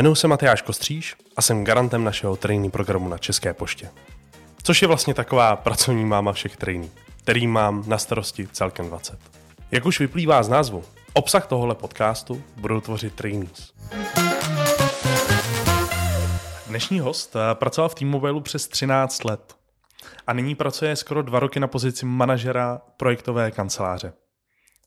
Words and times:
Jmenuji 0.00 0.14
se 0.14 0.28
Matyáš 0.28 0.62
Kostříž 0.62 1.16
a 1.36 1.42
jsem 1.42 1.64
garantem 1.64 2.04
našeho 2.04 2.36
trénink 2.36 2.72
programu 2.72 3.08
na 3.08 3.18
České 3.18 3.54
poště. 3.54 3.90
Což 4.62 4.82
je 4.82 4.88
vlastně 4.88 5.14
taková 5.14 5.56
pracovní 5.56 6.04
máma 6.04 6.32
všech 6.32 6.56
tréninků, 6.56 6.94
který 7.22 7.46
mám 7.46 7.84
na 7.86 7.98
starosti 7.98 8.48
celkem 8.52 8.88
20. 8.88 9.18
Jak 9.70 9.86
už 9.86 10.00
vyplývá 10.00 10.42
z 10.42 10.48
názvu, 10.48 10.84
obsah 11.12 11.46
tohohle 11.46 11.74
podcastu 11.74 12.42
budou 12.56 12.80
tvořit 12.80 13.14
trainees. 13.14 13.72
Dnešní 16.66 17.00
host 17.00 17.36
eh, 17.36 17.54
pracoval 17.54 17.88
v 17.88 17.94
T-Mobile 17.94 18.40
přes 18.40 18.68
13 18.68 19.24
let 19.24 19.56
a 20.26 20.32
nyní 20.32 20.54
pracuje 20.54 20.96
skoro 20.96 21.22
dva 21.22 21.40
roky 21.40 21.60
na 21.60 21.66
pozici 21.66 22.06
manažera 22.06 22.80
projektové 22.96 23.50
kanceláře. 23.50 24.12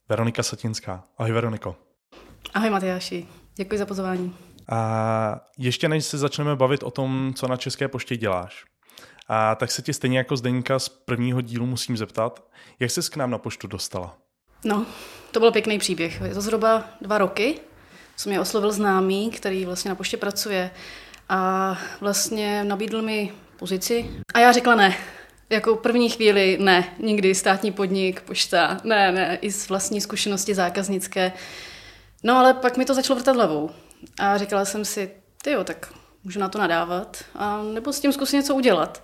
Veronika 0.09 0.43
Satinská. 0.43 1.03
Ahoj 1.17 1.31
Veroniko. 1.31 1.75
Ahoj 2.53 2.69
Matyáši, 2.69 3.27
děkuji 3.55 3.77
za 3.77 3.85
pozvání. 3.85 4.52
A 4.69 5.39
ještě 5.57 5.89
než 5.89 6.05
se 6.05 6.17
začneme 6.17 6.55
bavit 6.55 6.83
o 6.83 6.91
tom, 6.91 7.33
co 7.35 7.47
na 7.47 7.57
České 7.57 7.87
poště 7.87 8.17
děláš, 8.17 8.65
a 9.27 9.55
tak 9.55 9.71
se 9.71 9.81
tě 9.81 9.93
stejně 9.93 10.17
jako 10.17 10.37
Zdeňka 10.37 10.79
z 10.79 10.89
prvního 10.89 11.41
dílu 11.41 11.65
musím 11.65 11.97
zeptat, 11.97 12.43
jak 12.79 12.91
jsi 12.91 13.01
k 13.11 13.15
nám 13.15 13.31
na 13.31 13.37
poštu 13.37 13.67
dostala? 13.67 14.17
No, 14.63 14.85
to 15.31 15.39
byl 15.39 15.51
pěkný 15.51 15.79
příběh. 15.79 16.21
Je 16.21 16.33
to 16.33 16.41
zhruba 16.41 16.83
dva 17.01 17.17
roky, 17.17 17.59
co 18.17 18.29
mě 18.29 18.39
oslovil 18.39 18.71
známý, 18.71 19.31
který 19.31 19.65
vlastně 19.65 19.89
na 19.89 19.95
poště 19.95 20.17
pracuje 20.17 20.71
a 21.29 21.77
vlastně 22.01 22.63
nabídl 22.63 23.01
mi 23.01 23.33
pozici 23.59 24.09
a 24.33 24.39
já 24.39 24.51
řekla 24.51 24.75
ne. 24.75 24.95
Jako 25.49 25.75
první 25.75 26.09
chvíli 26.09 26.57
ne, 26.61 26.95
nikdy 26.99 27.35
státní 27.35 27.71
podnik, 27.71 28.21
pošta, 28.21 28.77
ne, 28.83 29.11
ne, 29.11 29.37
i 29.41 29.51
z 29.51 29.69
vlastní 29.69 30.01
zkušenosti 30.01 30.55
zákaznické. 30.55 31.31
No 32.23 32.37
ale 32.37 32.53
pak 32.53 32.77
mi 32.77 32.85
to 32.85 32.93
začalo 32.93 33.19
vrtat 33.19 33.35
hlavou 33.35 33.69
a 34.19 34.37
říkala 34.37 34.65
jsem 34.65 34.85
si, 34.85 35.11
ty 35.41 35.51
jo, 35.51 35.63
tak 35.63 35.93
můžu 36.23 36.39
na 36.39 36.49
to 36.49 36.59
nadávat 36.59 37.23
a 37.35 37.63
nebo 37.63 37.93
s 37.93 37.99
tím 37.99 38.13
zkusit 38.13 38.35
něco 38.35 38.55
udělat. 38.55 39.03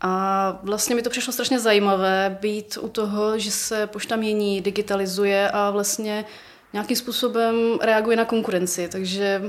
A 0.00 0.58
vlastně 0.62 0.94
mi 0.94 1.02
to 1.02 1.10
přišlo 1.10 1.32
strašně 1.32 1.60
zajímavé 1.60 2.38
být 2.40 2.78
u 2.80 2.88
toho, 2.88 3.38
že 3.38 3.50
se 3.50 3.86
pošta 3.86 4.16
mění, 4.16 4.60
digitalizuje 4.60 5.50
a 5.50 5.70
vlastně 5.70 6.24
nějakým 6.72 6.96
způsobem 6.96 7.78
reaguje 7.82 8.16
na 8.16 8.24
konkurenci. 8.24 8.88
Takže 8.88 9.42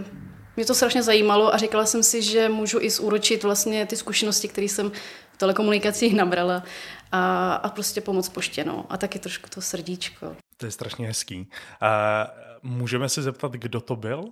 mě 0.56 0.66
to 0.66 0.76
strašně 0.76 1.04
zajímalo 1.04 1.54
a 1.54 1.58
říkala 1.58 1.86
jsem 1.86 2.04
si, 2.04 2.22
že 2.22 2.50
můžu 2.50 2.80
i 2.82 2.90
zúročit 2.90 3.44
vlastně 3.44 3.86
ty 3.86 3.96
zkušenosti, 3.96 4.48
které 4.48 4.66
jsem 4.66 4.92
v 5.34 5.38
telekomunikacích 5.38 6.16
nabrala 6.16 6.64
a, 7.12 7.54
a 7.54 7.70
prostě 7.70 8.02
pomoct 8.02 8.30
poště. 8.30 8.64
No. 8.64 8.86
A 8.90 8.98
taky 8.98 9.20
trošku 9.20 9.50
to 9.50 9.62
srdíčko. 9.62 10.36
To 10.58 10.66
je 10.66 10.72
strašně 10.72 11.08
hezký. 11.08 11.50
A 11.82 12.28
můžeme 12.64 13.10
se 13.10 13.22
zeptat, 13.22 13.52
kdo 13.52 13.82
to 13.82 13.96
byl? 13.96 14.32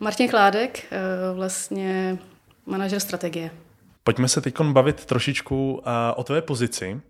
Martin 0.00 0.28
Chládek, 0.28 0.86
eh, 0.90 0.98
vlastně 1.34 2.18
manažer 2.66 3.00
strategie. 3.00 3.50
Pojďme 4.04 4.28
se 4.28 4.40
teď 4.40 4.60
bavit 4.60 5.04
trošičku 5.04 5.82
eh, 5.82 6.14
o 6.14 6.24
tvé 6.24 6.42
pozici. 6.42 7.00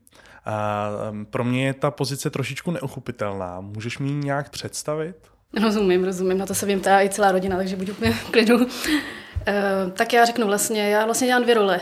Mm, 1.10 1.26
pro 1.26 1.44
mě 1.44 1.66
je 1.66 1.74
ta 1.74 1.90
pozice 1.90 2.30
trošičku 2.30 2.70
neuchopitelná. 2.70 3.60
Můžeš 3.60 3.98
mi 3.98 4.08
ji 4.08 4.14
nějak 4.14 4.50
představit? 4.50 5.16
Rozumím, 5.62 6.04
rozumím. 6.04 6.38
Na 6.38 6.46
to 6.46 6.54
se 6.54 6.66
vím 6.66 6.80
ta 6.80 7.02
i 7.02 7.08
celá 7.08 7.32
rodina, 7.32 7.56
takže 7.56 7.76
budu 7.76 7.92
úplně 7.92 8.12
v 8.12 8.30
klidu. 8.30 8.66
Eh, 9.46 9.90
tak 9.92 10.12
já 10.12 10.24
řeknu 10.24 10.46
vlastně, 10.46 10.90
já 10.90 11.04
vlastně 11.04 11.26
dělám 11.26 11.42
dvě 11.42 11.54
role. 11.54 11.80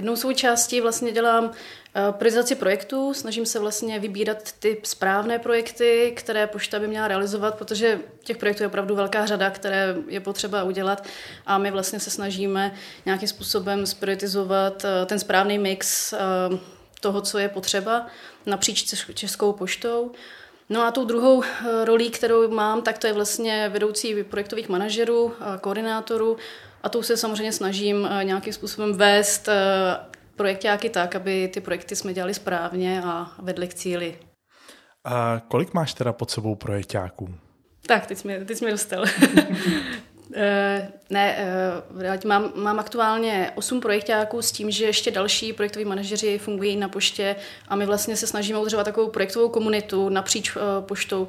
Jednou 0.00 0.16
svou 0.16 0.32
částí 0.32 0.80
vlastně 0.80 1.12
dělám 1.12 1.50
eh, 1.94 2.12
priorizaci 2.12 2.54
projektů, 2.54 3.14
snažím 3.14 3.46
se 3.46 3.58
vlastně 3.58 3.98
vybírat 3.98 4.52
ty 4.58 4.80
správné 4.82 5.38
projekty, 5.38 6.12
které 6.16 6.46
pošta 6.46 6.78
by 6.78 6.88
měla 6.88 7.08
realizovat, 7.08 7.58
protože 7.58 8.00
těch 8.24 8.36
projektů 8.36 8.62
je 8.62 8.66
opravdu 8.66 8.94
velká 8.94 9.26
řada, 9.26 9.50
které 9.50 9.96
je 10.08 10.20
potřeba 10.20 10.64
udělat. 10.64 11.06
A 11.46 11.58
my 11.58 11.70
vlastně 11.70 12.00
se 12.00 12.10
snažíme 12.10 12.74
nějakým 13.06 13.28
způsobem 13.28 13.86
sprioritizovat 13.86 14.84
eh, 14.84 15.06
ten 15.06 15.18
správný 15.18 15.58
mix 15.58 16.12
eh, 16.12 16.18
toho, 17.00 17.20
co 17.20 17.38
je 17.38 17.48
potřeba 17.48 18.06
napříč 18.46 18.94
Českou 19.14 19.52
poštou. 19.52 20.12
No 20.68 20.82
a 20.82 20.90
tou 20.90 21.04
druhou 21.04 21.42
rolí, 21.84 22.10
kterou 22.10 22.48
mám, 22.48 22.82
tak 22.82 22.98
to 22.98 23.06
je 23.06 23.12
vlastně 23.12 23.68
vedoucí 23.68 24.24
projektových 24.24 24.68
manažerů, 24.68 25.32
koordinátorů, 25.60 26.36
a 26.82 26.88
tou 26.88 27.02
se 27.02 27.16
samozřejmě 27.16 27.52
snažím 27.52 28.08
eh, 28.10 28.24
nějakým 28.24 28.52
způsobem 28.52 28.96
vést 28.96 29.48
eh, 29.48 29.96
projektáky 30.36 30.90
tak, 30.90 31.16
aby 31.16 31.48
ty 31.48 31.60
projekty 31.60 31.96
jsme 31.96 32.14
dělali 32.14 32.34
správně 32.34 33.02
a 33.04 33.32
vedli 33.38 33.68
k 33.68 33.74
cíli. 33.74 34.18
A 35.04 35.42
kolik 35.48 35.74
máš 35.74 35.94
teda 35.94 36.12
pod 36.12 36.30
sebou 36.30 36.54
projektáků? 36.54 37.34
Tak, 37.86 38.06
teď 38.06 38.18
jsi 38.18 38.44
teď 38.44 38.58
jsi 38.58 38.64
mě 38.64 38.72
dostal. 38.72 39.04
Eh, 40.34 40.92
ne, 41.10 41.38
mám, 42.26 42.52
mám 42.54 42.78
aktuálně 42.78 43.52
8 43.54 43.80
projektáků 43.80 44.42
s 44.42 44.52
tím, 44.52 44.70
že 44.70 44.84
ještě 44.84 45.10
další 45.10 45.52
projektoví 45.52 45.84
manažeři 45.84 46.38
fungují 46.38 46.76
na 46.76 46.88
poště 46.88 47.36
a 47.68 47.76
my 47.76 47.86
vlastně 47.86 48.16
se 48.16 48.26
snažíme 48.26 48.58
udržovat 48.58 48.84
takovou 48.84 49.10
projektovou 49.10 49.48
komunitu 49.48 50.08
napříč 50.08 50.56
poštou, 50.80 51.28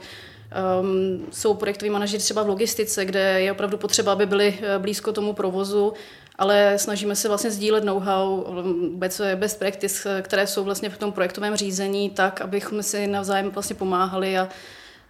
Um, 0.51 1.25
jsou 1.31 1.53
projektoví 1.53 1.89
manažeři 1.89 2.23
třeba 2.23 2.44
v 2.44 2.47
logistice, 2.47 3.06
kde 3.06 3.41
je 3.41 3.51
opravdu 3.51 3.78
potřeba, 3.78 4.12
aby 4.12 4.25
byli 4.25 4.59
eh, 4.62 4.79
blízko 4.79 5.12
tomu 5.12 5.34
provozu, 5.34 5.94
ale 6.35 6.78
snažíme 6.78 7.16
se 7.16 7.28
vlastně 7.28 7.51
sdílet 7.51 7.84
know-how, 7.84 8.44
vůbec 8.91 9.22
best 9.35 9.59
practice, 9.59 10.22
které 10.22 10.47
jsou 10.47 10.63
vlastně 10.63 10.89
v 10.89 10.97
tom 10.97 11.12
projektovém 11.12 11.56
řízení, 11.56 12.09
tak, 12.09 12.41
abychom 12.41 12.84
si 12.84 13.07
navzájem 13.07 13.51
vlastně 13.51 13.75
pomáhali 13.75 14.38
a, 14.38 14.50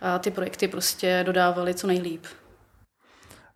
a 0.02 0.20
ty 0.20 0.32
projekty 0.32 0.68
prostě 0.68 1.24
dodávali 1.26 1.74
co 1.74 1.88
nejlíp. 1.88 2.26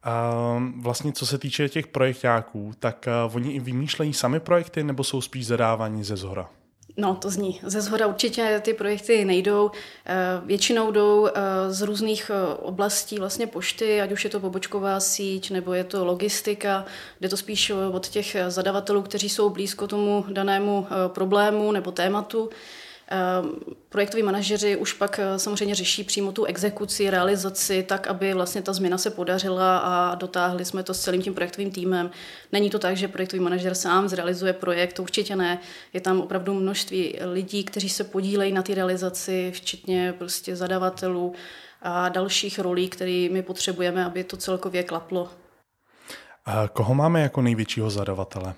A 0.03 0.33
vlastně 0.81 1.13
co 1.13 1.25
se 1.25 1.37
týče 1.37 1.69
těch 1.69 1.87
projektáků, 1.87 2.71
tak 2.79 3.05
oni 3.33 3.53
i 3.53 3.59
vymýšlejí 3.59 4.13
sami 4.13 4.39
projekty 4.39 4.83
nebo 4.83 5.03
jsou 5.03 5.21
spíš 5.21 5.47
zadávaní 5.47 6.03
ze 6.03 6.15
zhora? 6.15 6.49
No, 6.97 7.15
to 7.15 7.29
zní. 7.29 7.59
Ze 7.63 7.81
zhora 7.81 8.07
určitě 8.07 8.61
ty 8.63 8.73
projekty 8.73 9.25
nejdou. 9.25 9.71
Eh, 10.05 10.15
většinou 10.45 10.91
jdou 10.91 11.27
eh, 11.27 11.31
z 11.69 11.81
různých 11.81 12.31
eh, 12.33 12.55
oblastí 12.55 13.19
vlastně 13.19 13.47
pošty, 13.47 14.01
ať 14.01 14.11
už 14.11 14.23
je 14.23 14.29
to 14.29 14.39
pobočková 14.39 14.99
síť 14.99 15.51
nebo 15.51 15.73
je 15.73 15.83
to 15.83 16.05
logistika, 16.05 16.85
kde 17.19 17.29
to 17.29 17.37
spíš 17.37 17.71
od 17.91 18.07
těch 18.07 18.35
zadavatelů, 18.47 19.01
kteří 19.01 19.29
jsou 19.29 19.49
blízko 19.49 19.87
tomu 19.87 20.25
danému 20.29 20.87
problému 21.07 21.71
nebo 21.71 21.91
tématu. 21.91 22.49
Ehm, 23.07 23.51
projektoví 23.89 24.23
manažeři 24.23 24.75
už 24.75 24.93
pak 24.93 25.19
eh, 25.19 25.39
samozřejmě 25.39 25.75
řeší 25.75 26.03
přímo 26.03 26.31
tu 26.31 26.45
exekuci, 26.45 27.09
realizaci, 27.09 27.83
tak, 27.83 28.07
aby 28.07 28.33
vlastně 28.33 28.61
ta 28.61 28.73
změna 28.73 28.97
se 28.97 29.09
podařila 29.09 29.77
a 29.77 30.15
dotáhli 30.15 30.65
jsme 30.65 30.83
to 30.83 30.93
s 30.93 31.01
celým 31.01 31.21
tím 31.21 31.33
projektovým 31.33 31.71
týmem. 31.71 32.11
Není 32.51 32.69
to 32.69 32.79
tak, 32.79 32.97
že 32.97 33.07
projektový 33.07 33.43
manažer 33.43 33.75
sám 33.75 34.09
zrealizuje 34.09 34.53
projekt, 34.53 34.93
to 34.93 35.03
určitě 35.03 35.35
ne. 35.35 35.59
Je 35.93 36.01
tam 36.01 36.21
opravdu 36.21 36.53
množství 36.53 37.19
lidí, 37.21 37.63
kteří 37.63 37.89
se 37.89 38.03
podílejí 38.03 38.53
na 38.53 38.61
té 38.61 38.75
realizaci, 38.75 39.51
včetně 39.55 40.13
prostě 40.17 40.55
zadavatelů 40.55 41.33
a 41.81 42.09
dalších 42.09 42.59
rolí, 42.59 42.89
které 42.89 43.27
my 43.31 43.41
potřebujeme, 43.41 44.05
aby 44.05 44.23
to 44.23 44.37
celkově 44.37 44.83
klaplo. 44.83 45.29
A 46.45 46.67
koho 46.67 46.95
máme 46.95 47.21
jako 47.21 47.41
největšího 47.41 47.89
zadavatele? 47.89 48.53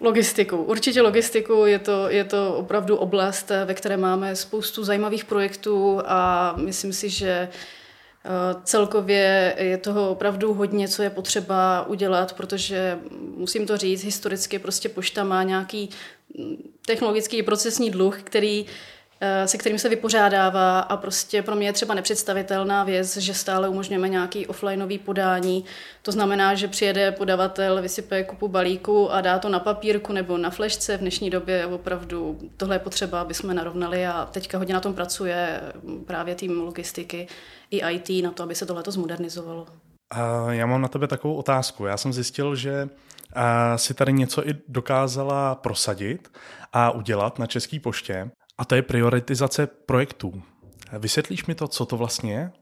Logistiku. 0.00 0.56
Určitě 0.56 1.02
logistiku. 1.02 1.66
Je 1.66 1.78
to, 1.78 2.10
je 2.10 2.24
to 2.24 2.54
opravdu 2.56 2.96
oblast, 2.96 3.50
ve 3.64 3.74
které 3.74 3.96
máme 3.96 4.36
spoustu 4.36 4.84
zajímavých 4.84 5.24
projektů 5.24 6.00
a 6.04 6.54
myslím 6.56 6.92
si, 6.92 7.08
že 7.08 7.48
eh, 7.48 8.30
celkově 8.64 9.54
je 9.58 9.78
toho 9.78 10.10
opravdu 10.10 10.54
hodně, 10.54 10.88
co 10.88 11.02
je 11.02 11.10
potřeba 11.10 11.86
udělat, 11.86 12.32
protože 12.32 12.98
musím 13.36 13.66
to 13.66 13.76
říct, 13.76 14.04
historicky 14.04 14.58
prostě 14.58 14.88
pošta 14.88 15.24
má 15.24 15.42
nějaký 15.42 15.90
technologický 16.86 17.42
procesní 17.42 17.90
dluh, 17.90 18.22
který 18.22 18.66
Eh, 18.66 18.70
se 19.44 19.58
kterým 19.58 19.78
se 19.78 19.88
vypořádává 19.88 20.80
a 20.80 20.96
prostě 20.96 21.42
pro 21.42 21.54
mě 21.54 21.66
je 21.66 21.72
třeba 21.72 21.94
nepředstavitelná 21.94 22.84
věc, 22.84 23.16
že 23.16 23.34
stále 23.34 23.68
umožňujeme 23.68 24.08
nějaký 24.08 24.46
offlineový 24.46 24.98
podání. 24.98 25.64
To 26.02 26.12
znamená, 26.12 26.54
že 26.54 26.68
přijede 26.68 27.12
podavatel, 27.12 27.82
vysype 27.82 28.24
kupu 28.24 28.48
balíku 28.48 29.12
a 29.12 29.20
dá 29.20 29.38
to 29.38 29.48
na 29.48 29.60
papírku 29.60 30.12
nebo 30.12 30.38
na 30.38 30.50
flešce. 30.50 30.96
V 30.96 31.00
dnešní 31.00 31.30
době 31.30 31.66
opravdu 31.66 32.38
tohle 32.56 32.74
je 32.74 32.78
potřeba, 32.78 33.20
aby 33.20 33.34
jsme 33.34 33.54
narovnali 33.54 34.06
a 34.06 34.28
teďka 34.32 34.58
hodně 34.58 34.74
na 34.74 34.80
tom 34.80 34.94
pracuje 34.94 35.60
právě 36.06 36.34
tým 36.34 36.60
logistiky 36.60 37.28
i 37.70 37.82
IT 37.90 38.24
na 38.24 38.30
to, 38.30 38.42
aby 38.42 38.54
se 38.54 38.66
tohle 38.66 38.82
zmodernizovalo. 38.88 39.66
Já 40.50 40.66
mám 40.66 40.82
na 40.82 40.88
tebe 40.88 41.06
takovou 41.06 41.34
otázku. 41.34 41.86
Já 41.86 41.96
jsem 41.96 42.12
zjistil, 42.12 42.56
že 42.56 42.88
si 43.76 43.94
tady 43.94 44.12
něco 44.12 44.48
i 44.48 44.54
dokázala 44.68 45.54
prosadit 45.54 46.32
a 46.72 46.90
udělat 46.90 47.38
na 47.38 47.46
České 47.46 47.80
poště. 47.80 48.30
A 48.58 48.64
to 48.64 48.74
je 48.74 48.82
prioritizace 48.82 49.66
projektů. 49.66 50.42
Vysvětlíš 50.98 51.46
mi 51.46 51.54
to, 51.54 51.68
co 51.68 51.86
to 51.86 51.96
vlastně 51.96 52.32
je? 52.32 52.52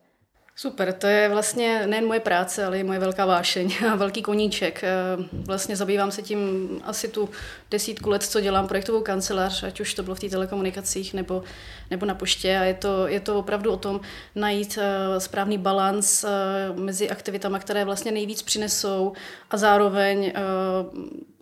Super, 0.56 0.92
to 0.92 1.06
je 1.06 1.28
vlastně 1.28 1.86
nejen 1.86 2.06
moje 2.06 2.20
práce, 2.20 2.64
ale 2.64 2.78
i 2.78 2.84
moje 2.84 2.98
velká 2.98 3.26
vášeň 3.26 3.74
a 3.92 3.96
velký 3.96 4.22
koníček. 4.22 4.84
Eh, 4.84 4.88
vlastně 5.32 5.76
zabývám 5.76 6.10
se 6.10 6.22
tím 6.22 6.68
asi 6.84 7.08
tu 7.08 7.28
desítku 7.70 8.10
let, 8.10 8.22
co 8.22 8.40
dělám 8.40 8.68
projektovou 8.68 9.00
kancelář, 9.00 9.62
ať 9.62 9.80
už 9.80 9.94
to 9.94 10.02
bylo 10.02 10.14
v 10.14 10.20
té 10.20 10.28
telekomunikacích 10.28 11.14
nebo, 11.14 11.42
nebo 11.90 12.06
na 12.06 12.14
poště 12.14 12.58
a 12.58 12.62
je 12.62 12.74
to, 12.74 13.06
je 13.08 13.20
to 13.20 13.38
opravdu 13.38 13.72
o 13.72 13.76
tom 13.76 14.00
najít 14.34 14.78
eh, 14.80 15.20
správný 15.20 15.58
balans 15.58 16.24
eh, 16.24 16.28
mezi 16.76 17.10
aktivitami, 17.10 17.58
které 17.60 17.84
vlastně 17.84 18.12
nejvíc 18.12 18.42
přinesou 18.42 19.12
a 19.50 19.56
zároveň 19.56 20.32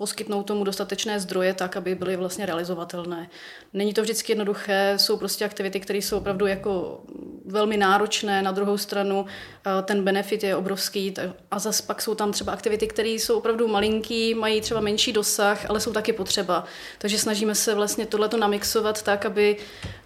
poskytnout 0.00 0.42
tomu 0.42 0.64
dostatečné 0.64 1.20
zdroje 1.20 1.54
tak, 1.54 1.76
aby 1.76 1.94
byly 1.94 2.16
vlastně 2.16 2.46
realizovatelné. 2.46 3.30
Není 3.72 3.94
to 3.94 4.02
vždycky 4.02 4.32
jednoduché, 4.32 4.94
jsou 4.96 5.16
prostě 5.16 5.44
aktivity, 5.44 5.80
které 5.80 5.98
jsou 5.98 6.16
opravdu 6.18 6.46
jako 6.46 7.02
velmi 7.44 7.76
náročné, 7.76 8.42
na 8.42 8.50
druhou 8.52 8.78
stranu 8.78 9.26
eh, 9.26 9.82
ten 9.82 10.04
benefit 10.04 10.42
je 10.42 10.56
obrovský 10.56 11.14
a 11.50 11.58
zase 11.58 11.82
pak 11.82 12.02
jsou 12.02 12.14
tam 12.14 12.32
třeba 12.32 12.52
aktivity, 12.52 12.86
které 12.86 13.08
jsou 13.08 13.38
opravdu 13.38 13.68
malinký, 13.68 14.34
mají 14.34 14.60
třeba 14.60 14.80
menší 14.80 15.12
dosah, 15.12 15.70
ale 15.70 15.80
jsou 15.80 15.92
taky 15.92 16.12
potřeba. 16.12 16.64
Takže 16.98 17.18
snažíme 17.18 17.54
se 17.54 17.74
vlastně 17.74 18.06
tohleto 18.06 18.36
namixovat 18.36 19.02
tak, 19.02 19.26
aby, 19.26 19.56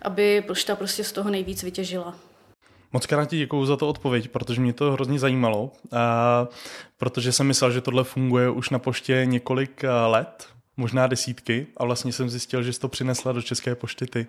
aby 0.03 0.45
pošta 0.47 0.77
prostě 0.77 1.05
z 1.05 1.13
toho 1.13 1.31
nejvíc 1.31 1.63
vytěžila. 1.63 2.34
Moc 2.95 3.07
krát 3.07 3.29
ti 3.29 3.39
děkuju 3.39 3.67
za 3.67 3.77
to 3.77 3.89
odpověď, 3.89 4.29
protože 4.29 4.61
mě 4.61 4.73
to 4.73 4.93
hrozně 4.93 5.19
zajímalo, 5.19 5.73
protože 6.97 7.33
jsem 7.33 7.47
myslel, 7.47 7.71
že 7.71 7.81
tohle 7.81 8.05
funguje 8.05 8.51
už 8.51 8.71
na 8.71 8.79
poště 8.79 9.23
několik 9.25 9.85
let, 10.07 10.47
možná 10.77 11.07
desítky, 11.07 11.67
a 11.77 11.85
vlastně 11.85 12.13
jsem 12.13 12.31
zjistil, 12.31 12.63
že 12.63 12.73
jsi 12.73 12.81
to 12.81 12.89
přinesla 12.89 13.33
do 13.33 13.43
České 13.43 13.75
pošty 13.75 14.07
ty. 14.07 14.27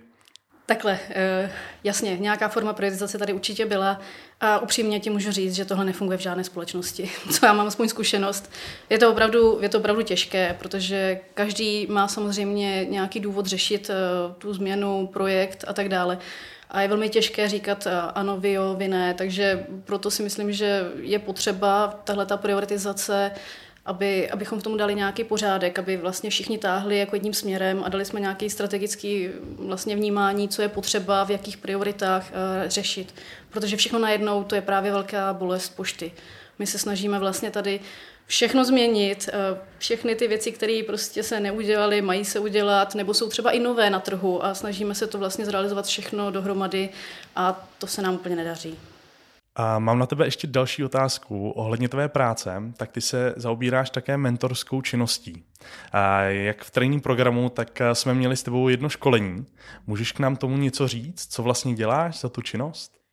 Takhle, 0.66 1.00
eh, 1.10 1.52
jasně, 1.84 2.18
nějaká 2.18 2.48
forma 2.48 2.74
prioritizace 2.74 3.18
tady 3.18 3.34
určitě 3.34 3.66
byla 3.66 4.00
a 4.42 4.60
upřímně 4.60 5.00
ti 5.00 5.10
můžu 5.10 5.32
říct, 5.32 5.56
že 5.56 5.66
tohle 5.66 5.86
nefunguje 5.86 6.18
v 6.18 6.22
žádné 6.22 6.44
společnosti, 6.44 7.12
co 7.32 7.46
já 7.46 7.54
mám 7.54 7.68
aspoň 7.68 7.88
zkušenost. 7.88 8.52
Je 8.90 8.98
to 8.98 9.12
opravdu, 9.12 9.58
je 9.62 9.70
to 9.70 9.78
opravdu 9.78 10.02
těžké, 10.02 10.56
protože 10.60 11.20
každý 11.34 11.88
má 11.90 12.08
samozřejmě 12.08 12.86
nějaký 12.86 13.20
důvod 13.20 13.46
řešit 13.46 13.90
eh, 13.90 14.34
tu 14.38 14.54
změnu, 14.54 15.08
projekt 15.08 15.66
a 15.68 15.74
tak 15.74 15.90
dále. 15.90 16.18
A 16.76 16.82
je 16.82 16.88
velmi 16.88 17.10
těžké 17.10 17.50
říkat 17.50 17.88
eh, 17.88 17.92
ano, 18.16 18.38
vy 18.38 18.52
jo, 18.52 18.76
vy 18.78 18.88
ne, 18.88 19.14
takže 19.14 19.66
proto 19.86 20.12
si 20.12 20.24
myslím, 20.24 20.54
že 20.54 20.84
je 21.02 21.20
potřeba 21.20 22.00
tahle 22.04 22.26
ta 22.26 22.38
prioritizace 22.38 23.32
aby, 23.86 24.30
abychom 24.30 24.60
v 24.60 24.64
tom 24.64 24.78
dali 24.78 24.96
nějaký 24.96 25.24
pořádek, 25.24 25.80
aby 25.80 25.98
vlastně 25.98 26.30
všichni 26.30 26.58
táhli 26.58 26.98
jako 26.98 27.16
jedním 27.16 27.34
směrem 27.34 27.84
a 27.84 27.90
dali 27.90 28.06
jsme 28.06 28.20
nějaký 28.20 28.50
strategický 28.50 29.30
vlastně 29.58 29.96
vnímání, 29.96 30.50
co 30.50 30.62
je 30.62 30.70
potřeba, 30.70 31.24
v 31.24 31.30
jakých 31.30 31.58
prioritách 31.58 32.32
uh, 32.32 32.70
řešit. 32.70 33.16
Protože 33.50 33.78
všechno 33.78 34.00
najednou 34.00 34.44
to 34.44 34.56
je 34.56 34.62
právě 34.62 34.92
velká 34.92 35.34
bolest 35.34 35.76
pošty. 35.76 36.12
My 36.60 36.68
se 36.68 36.78
snažíme 36.78 37.20
vlastně 37.20 37.52
tady 37.52 37.80
všechno 38.26 38.66
změnit, 38.66 39.30
uh, 39.34 39.58
všechny 39.78 40.16
ty 40.16 40.28
věci, 40.28 40.52
které 40.52 40.82
prostě 40.88 41.24
se 41.24 41.40
neudělaly, 41.40 42.02
mají 42.02 42.26
se 42.26 42.40
udělat, 42.40 42.96
nebo 42.96 43.14
jsou 43.14 43.30
třeba 43.30 43.52
i 43.52 43.60
nové 43.60 43.90
na 43.90 44.00
trhu 44.00 44.46
a 44.46 44.54
snažíme 44.54 44.96
se 44.96 45.08
to 45.08 45.18
vlastně 45.18 45.46
zrealizovat 45.46 45.86
všechno 45.86 46.32
dohromady 46.32 46.90
a 47.36 47.68
to 47.80 47.88
se 47.88 48.02
nám 48.02 48.14
úplně 48.14 48.36
nedaří. 48.36 48.78
A 49.58 49.80
mám 49.80 50.00
na 50.00 50.06
tebe 50.06 50.26
ještě 50.26 50.48
další 50.48 50.84
otázku 50.84 51.50
ohledně 51.50 51.90
tvé 51.90 52.10
práce. 52.10 52.62
Tak 52.78 52.92
ty 52.92 53.02
se 53.02 53.34
zaobíráš 53.38 53.90
také 53.90 54.18
mentorskou 54.18 54.82
činností. 54.82 55.44
A 55.92 56.22
jak 56.22 56.64
v 56.64 56.72
trénink 56.72 57.04
programu, 57.04 57.50
tak 57.50 57.82
jsme 57.94 58.14
měli 58.14 58.38
s 58.38 58.44
tebou 58.44 58.70
jedno 58.70 58.90
školení. 58.90 59.46
Můžeš 59.88 60.12
k 60.12 60.20
nám 60.20 60.36
tomu 60.36 60.58
něco 60.58 60.88
říct? 60.88 61.34
Co 61.34 61.44
vlastně 61.44 61.74
děláš 61.74 62.20
za 62.20 62.30
tu 62.30 62.42
činnost? 62.42 63.05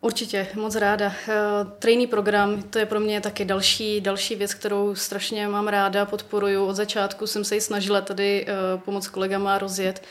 Určitě, 0.00 0.46
moc 0.54 0.74
ráda. 0.74 1.12
Eh, 1.28 1.34
Trainý 1.78 2.06
program, 2.06 2.62
to 2.62 2.78
je 2.78 2.86
pro 2.86 3.00
mě 3.00 3.20
taky 3.20 3.44
další, 3.44 4.00
další 4.00 4.36
věc, 4.36 4.54
kterou 4.54 4.94
strašně 4.94 5.48
mám 5.48 5.68
ráda, 5.68 6.04
podporuju. 6.04 6.66
Od 6.66 6.74
začátku 6.76 7.26
jsem 7.26 7.44
se 7.44 7.54
ji 7.54 7.60
snažila 7.60 8.00
tady 8.00 8.46
eh, 8.48 8.78
pomoct 8.78 9.08
kolegama 9.08 9.58
rozjet. 9.58 10.02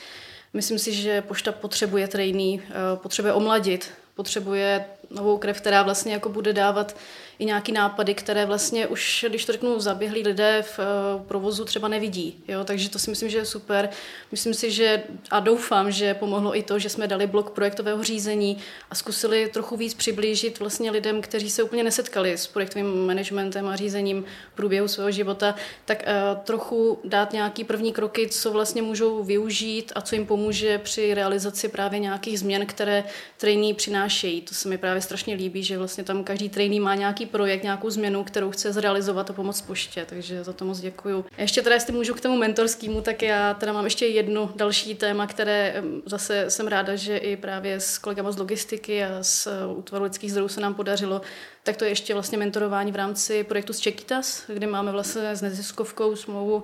Myslím 0.54 0.80
si, 0.80 0.94
že 0.94 1.22
pošta 1.22 1.52
potřebuje 1.52 2.08
trainý, 2.08 2.62
eh, 2.70 2.74
potřebuje 2.96 3.34
omladit, 3.34 3.92
potřebuje 4.16 4.86
novou 5.10 5.38
krev, 5.38 5.62
která 5.62 5.84
vlastně 5.84 6.14
jako 6.14 6.30
bude 6.30 6.54
dávat 6.54 6.96
i 7.40 7.46
nějaký 7.46 7.72
nápady, 7.72 8.14
které 8.14 8.46
vlastně 8.46 8.88
už, 8.88 9.26
když 9.30 9.46
to 9.46 9.52
řeknu, 9.52 9.80
zaběhlí 9.80 10.24
lidé 10.24 10.64
v 10.68 10.80
uh, 10.80 11.22
provozu 11.22 11.66
třeba 11.66 11.88
nevidí. 11.88 12.44
Jo? 12.48 12.64
Takže 12.64 12.90
to 12.90 13.00
si 13.00 13.10
myslím, 13.10 13.30
že 13.30 13.38
je 13.38 13.46
super. 13.46 13.90
Myslím 14.32 14.54
si, 14.54 14.72
že 14.72 15.04
a 15.30 15.40
doufám, 15.40 15.92
že 15.92 16.14
pomohlo 16.14 16.58
i 16.58 16.64
to, 16.64 16.80
že 16.80 16.90
jsme 16.90 17.08
dali 17.08 17.28
blok 17.28 17.50
projektového 17.50 18.04
řízení 18.04 18.58
a 18.90 18.96
zkusili 18.96 19.50
trochu 19.54 19.78
víc 19.78 19.94
přiblížit 19.94 20.60
vlastně 20.60 20.92
lidem, 20.92 21.22
kteří 21.22 21.50
se 21.50 21.64
úplně 21.64 21.84
nesetkali 21.84 22.38
s 22.38 22.48
projektovým 22.48 23.06
managementem 23.08 23.68
a 23.68 23.76
řízením 23.76 24.26
průběhu 24.56 24.88
svého 24.88 25.12
života, 25.12 25.56
tak 25.86 26.04
uh, 26.04 26.44
trochu 26.44 27.00
dát 27.04 27.34
nějaký 27.34 27.64
první 27.64 27.94
kroky, 27.94 28.28
co 28.28 28.52
vlastně 28.52 28.82
můžou 28.82 29.24
využít 29.24 29.92
a 29.96 30.02
co 30.02 30.16
jim 30.16 30.26
pomůže 30.26 30.78
při 30.78 31.14
realizaci 31.14 31.68
právě 31.68 32.00
nějakých 32.00 32.40
změn, 32.40 32.66
které 32.66 33.04
trainee 33.38 33.74
přinášejí. 33.74 34.42
To 34.42 34.54
se 34.54 34.70
mi 34.70 34.78
právě 34.78 34.97
strašně 35.02 35.36
líbí, 35.36 35.64
že 35.64 35.78
vlastně 35.78 36.04
tam 36.04 36.24
každý 36.24 36.50
trainee 36.50 36.82
má 36.82 36.96
nějaký 36.96 37.26
projekt, 37.26 37.64
nějakou 37.64 37.90
změnu, 37.90 38.24
kterou 38.24 38.52
chce 38.52 38.74
zrealizovat 38.74 39.30
a 39.30 39.34
pomoct 39.34 39.62
poště, 39.62 40.06
takže 40.10 40.44
za 40.44 40.54
to 40.54 40.66
moc 40.66 40.80
děkuju. 40.80 41.26
Ještě 41.38 41.62
teda, 41.62 41.76
jestli 41.76 41.94
můžu 41.94 42.14
k 42.14 42.22
tomu 42.22 42.38
mentorskému, 42.38 43.02
tak 43.02 43.22
já 43.22 43.54
teda 43.54 43.74
mám 43.74 43.84
ještě 43.84 44.06
jedno 44.06 44.52
další 44.56 44.96
téma, 44.96 45.28
které 45.28 45.84
zase 46.06 46.46
jsem 46.50 46.68
ráda, 46.68 46.96
že 46.96 47.18
i 47.18 47.38
právě 47.38 47.80
s 47.80 47.98
kolegama 47.98 48.32
z 48.32 48.38
logistiky 48.38 49.04
a 49.04 49.24
z 49.24 49.48
e, 49.48 49.52
útvaru 49.68 50.04
lidských 50.04 50.32
zdrojů 50.32 50.48
se 50.48 50.62
nám 50.62 50.74
podařilo, 50.74 51.22
tak 51.64 51.78
to 51.78 51.84
je 51.84 51.92
ještě 51.92 52.14
vlastně 52.14 52.38
mentorování 52.38 52.92
v 52.92 52.96
rámci 52.96 53.44
projektu 53.44 53.74
z 53.74 53.80
Čekitas, 53.80 54.44
kde 54.48 54.68
máme 54.68 54.92
vlastně 54.92 55.36
s 55.36 55.42
neziskovkou 55.42 56.16
smlouvu 56.16 56.64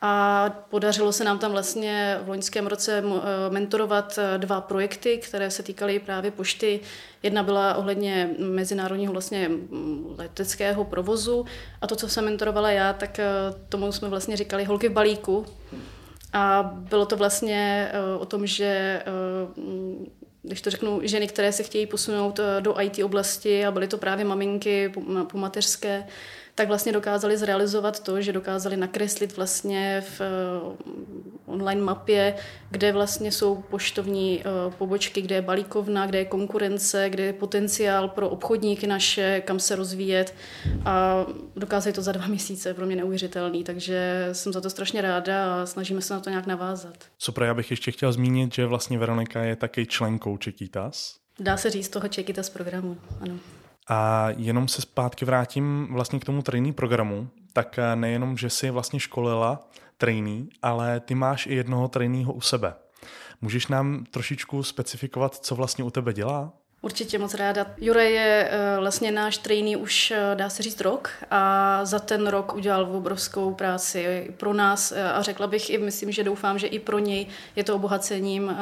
a 0.00 0.50
podařilo 0.68 1.12
se 1.12 1.24
nám 1.24 1.38
tam 1.38 1.52
vlastně 1.52 2.18
v 2.24 2.28
loňském 2.28 2.66
roce 2.66 2.98
eh, 2.98 3.50
mentorovat 3.50 4.18
eh, 4.18 4.38
dva 4.38 4.60
projekty, 4.60 5.18
které 5.18 5.50
se 5.50 5.62
týkaly 5.62 5.98
právě 5.98 6.30
pošty. 6.30 6.80
Jedna 7.22 7.42
byla 7.42 7.74
ohledně 7.74 8.30
mezinárodního 8.38 9.12
vlastně 9.12 9.50
leteckého 10.16 10.84
provozu 10.84 11.44
a 11.80 11.86
to, 11.86 11.96
co 11.96 12.08
jsem 12.08 12.24
mentorovala 12.24 12.70
já, 12.70 12.92
tak 12.92 13.18
eh, 13.18 13.26
tomu 13.68 13.92
jsme 13.92 14.08
vlastně 14.08 14.36
říkali 14.36 14.64
holky 14.64 14.88
v 14.88 14.92
balíku. 14.92 15.46
A 16.32 16.62
bylo 16.74 17.06
to 17.06 17.16
vlastně 17.16 17.92
o 18.18 18.26
tom, 18.26 18.46
že 18.46 19.02
když 20.42 20.60
to 20.60 20.70
řeknu, 20.70 21.00
ženy, 21.02 21.28
které 21.28 21.52
se 21.52 21.62
chtějí 21.62 21.86
posunout 21.86 22.40
do 22.60 22.80
IT 22.80 22.98
oblasti 23.04 23.66
a 23.66 23.70
byly 23.70 23.88
to 23.88 23.98
právě 23.98 24.24
maminky 24.24 24.92
po 25.30 25.38
mateřské, 25.38 26.06
tak 26.58 26.68
vlastně 26.68 26.92
dokázali 26.92 27.36
zrealizovat 27.36 28.00
to, 28.00 28.22
že 28.22 28.32
dokázali 28.32 28.76
nakreslit 28.76 29.36
vlastně 29.36 30.04
v 30.08 30.20
eh, 30.20 30.26
online 31.46 31.80
mapě, 31.80 32.34
kde 32.70 32.92
vlastně 32.92 33.32
jsou 33.32 33.56
poštovní 33.56 34.40
eh, 34.40 34.44
pobočky, 34.78 35.22
kde 35.22 35.34
je 35.34 35.42
balíkovna, 35.42 36.06
kde 36.06 36.18
je 36.18 36.24
konkurence, 36.24 37.10
kde 37.10 37.22
je 37.22 37.32
potenciál 37.32 38.08
pro 38.08 38.28
obchodníky 38.28 38.86
naše, 38.86 39.42
kam 39.44 39.58
se 39.60 39.76
rozvíjet 39.76 40.34
a 40.84 41.26
dokázali 41.56 41.92
to 41.92 42.02
za 42.02 42.12
dva 42.12 42.26
měsíce, 42.28 42.74
pro 42.74 42.86
mě 42.86 42.96
neuvěřitelný, 42.96 43.64
takže 43.64 44.28
jsem 44.32 44.52
za 44.52 44.60
to 44.60 44.70
strašně 44.70 45.00
ráda 45.00 45.62
a 45.62 45.66
snažíme 45.66 46.02
se 46.02 46.14
na 46.14 46.20
to 46.20 46.30
nějak 46.30 46.46
navázat. 46.46 47.04
Super, 47.18 47.44
já 47.44 47.54
bych 47.54 47.70
ještě 47.70 47.90
chtěl 47.90 48.12
zmínit, 48.12 48.54
že 48.54 48.66
vlastně 48.66 48.98
Veronika 48.98 49.42
je 49.42 49.56
také 49.56 49.86
členkou 49.86 50.36
Čekitas. 50.36 51.16
Dá 51.40 51.56
se 51.56 51.70
říct 51.70 51.88
toho 51.88 52.08
Čekitas 52.08 52.50
programu, 52.50 52.96
ano. 53.20 53.38
A 53.88 54.28
jenom 54.36 54.68
se 54.68 54.82
zpátky 54.82 55.24
vrátím 55.24 55.88
vlastně 55.90 56.20
k 56.20 56.24
tomu 56.24 56.42
trainee 56.42 56.72
programu, 56.72 57.28
tak 57.52 57.78
eh, 57.78 57.96
nejenom, 57.96 58.36
že 58.36 58.50
jsi 58.50 58.70
vlastně 58.70 59.00
školila 59.00 59.68
trainee, 59.96 60.44
ale 60.62 61.00
ty 61.00 61.14
máš 61.14 61.46
i 61.46 61.54
jednoho 61.54 61.88
traineeho 61.88 62.32
u 62.32 62.40
sebe. 62.40 62.74
Můžeš 63.40 63.66
nám 63.66 64.04
trošičku 64.10 64.62
specifikovat, 64.62 65.34
co 65.34 65.54
vlastně 65.54 65.84
u 65.84 65.90
tebe 65.90 66.12
dělá? 66.12 66.52
Určitě 66.82 67.18
moc 67.18 67.34
ráda. 67.34 67.66
Jure 67.76 68.10
je 68.10 68.48
eh, 68.50 68.76
vlastně 68.80 69.12
náš 69.12 69.38
trainee 69.38 69.76
už, 69.76 70.10
eh, 70.10 70.34
dá 70.34 70.48
se 70.48 70.62
říct, 70.62 70.80
rok 70.80 71.10
a 71.30 71.84
za 71.84 71.98
ten 71.98 72.26
rok 72.26 72.54
udělal 72.54 72.96
obrovskou 72.96 73.54
práci 73.54 74.30
pro 74.36 74.54
nás 74.54 74.92
a 74.92 75.22
řekla 75.22 75.46
bych 75.46 75.70
i, 75.70 75.78
myslím, 75.78 76.12
že 76.12 76.24
doufám, 76.24 76.58
že 76.58 76.66
i 76.66 76.78
pro 76.78 76.98
něj 76.98 77.26
je 77.56 77.64
to 77.64 77.74
obohacením 77.74 78.56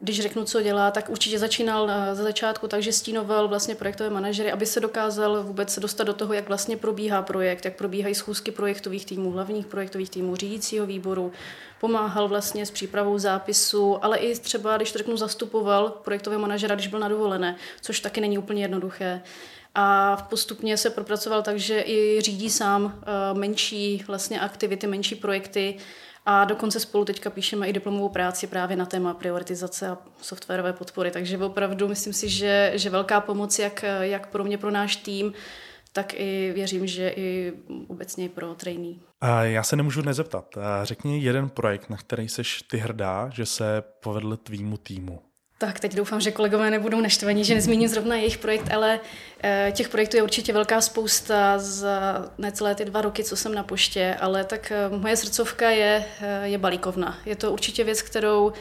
když 0.00 0.20
řeknu, 0.20 0.44
co 0.44 0.62
dělá, 0.62 0.90
tak 0.90 1.10
určitě 1.10 1.38
začínal 1.38 1.90
eh, 1.90 2.14
za 2.14 2.22
začátku 2.22 2.68
takže 2.68 2.92
stínoval 2.92 3.48
vlastně 3.48 3.74
projektové 3.74 4.10
manažery, 4.10 4.52
aby 4.52 4.66
se 4.66 4.80
dokázal 4.80 5.42
vůbec 5.42 5.78
dostat 5.78 6.04
do 6.04 6.14
toho, 6.14 6.32
jak 6.32 6.48
vlastně 6.48 6.76
probíhá 6.76 7.22
projekt, 7.22 7.64
jak 7.64 7.76
probíhají 7.76 8.14
schůzky 8.14 8.50
projektových 8.50 9.06
týmů, 9.06 9.30
hlavních 9.30 9.66
projektových 9.66 10.10
týmů, 10.10 10.36
řídícího 10.36 10.86
výboru, 10.86 11.32
pomáhal 11.80 12.28
vlastně 12.28 12.66
s 12.66 12.70
přípravou 12.70 13.18
zápisu, 13.18 14.04
ale 14.04 14.18
i 14.18 14.38
třeba, 14.38 14.76
když 14.76 14.92
to 14.92 14.98
řeknu, 14.98 15.16
zastupoval 15.16 15.90
projektové 15.90 16.38
manažera, 16.38 16.74
když 16.74 16.86
byl 16.88 16.98
na 16.98 17.08
dovolené, 17.08 17.56
což 17.80 18.00
taky 18.00 18.20
není 18.20 18.38
úplně 18.38 18.62
jednoduché. 18.62 19.22
A 19.74 20.16
postupně 20.30 20.76
se 20.76 20.90
propracoval 20.90 21.42
tak, 21.42 21.58
že 21.58 21.80
i 21.86 22.20
řídí 22.20 22.50
sám 22.50 23.00
eh, 23.02 23.38
menší 23.38 24.04
vlastně 24.06 24.40
aktivity, 24.40 24.86
menší 24.86 25.14
projekty, 25.14 25.76
A 26.30 26.44
dokonce 26.44 26.80
spolu 26.80 27.04
teďka 27.04 27.30
píšeme 27.30 27.68
i 27.68 27.72
diplomovou 27.72 28.08
práci 28.08 28.46
právě 28.46 28.76
na 28.76 28.86
téma 28.86 29.14
prioritizace 29.14 29.88
a 29.88 29.98
softwarové 30.22 30.72
podpory. 30.72 31.10
Takže 31.10 31.38
opravdu 31.38 31.88
myslím 31.88 32.12
si, 32.12 32.28
že, 32.28 32.72
že 32.74 32.90
velká 32.90 33.20
pomoc 33.20 33.58
jak, 33.58 33.84
jak 34.00 34.26
pro 34.26 34.44
mě, 34.44 34.58
pro 34.58 34.70
náš 34.70 34.96
tým, 34.96 35.32
tak 35.92 36.14
i 36.14 36.52
věřím, 36.54 36.86
že 36.86 37.12
i 37.16 37.52
obecně 37.88 38.28
pro 38.28 38.54
trainee. 38.54 38.94
Já 39.42 39.62
se 39.62 39.76
nemůžu 39.76 40.02
nezeptat. 40.02 40.58
Řekni 40.82 41.22
jeden 41.22 41.48
projekt, 41.48 41.90
na 41.90 41.96
který 41.96 42.28
seš 42.28 42.62
ty 42.62 42.78
hrdá, 42.78 43.30
že 43.34 43.46
se 43.46 43.82
povedl 44.02 44.36
tvýmu 44.36 44.76
týmu. 44.76 45.27
Tak 45.60 45.80
teď 45.80 45.94
doufám, 45.94 46.20
že 46.20 46.30
kolegové 46.30 46.70
nebudou 46.70 47.00
naštvaní, 47.00 47.44
že 47.44 47.54
nezmíním 47.54 47.88
zrovna 47.88 48.16
jejich 48.16 48.38
projekt, 48.38 48.72
ale 48.72 49.00
eh, 49.42 49.72
těch 49.74 49.88
projektů 49.88 50.16
je 50.16 50.22
určitě 50.22 50.52
velká 50.52 50.80
spousta 50.80 51.58
za 51.58 52.24
necelé 52.38 52.74
ty 52.74 52.84
dva 52.84 53.02
roky, 53.02 53.24
co 53.24 53.36
jsem 53.36 53.54
na 53.54 53.62
poště, 53.62 54.16
ale 54.20 54.44
tak 54.44 54.72
eh, 54.72 54.96
moje 54.96 55.16
srdcovka 55.16 55.70
je, 55.70 56.04
eh, 56.20 56.48
je 56.48 56.58
balíkovna. 56.58 57.18
Je 57.26 57.36
to 57.36 57.52
určitě 57.52 57.84
věc, 57.84 58.02
kterou 58.02 58.52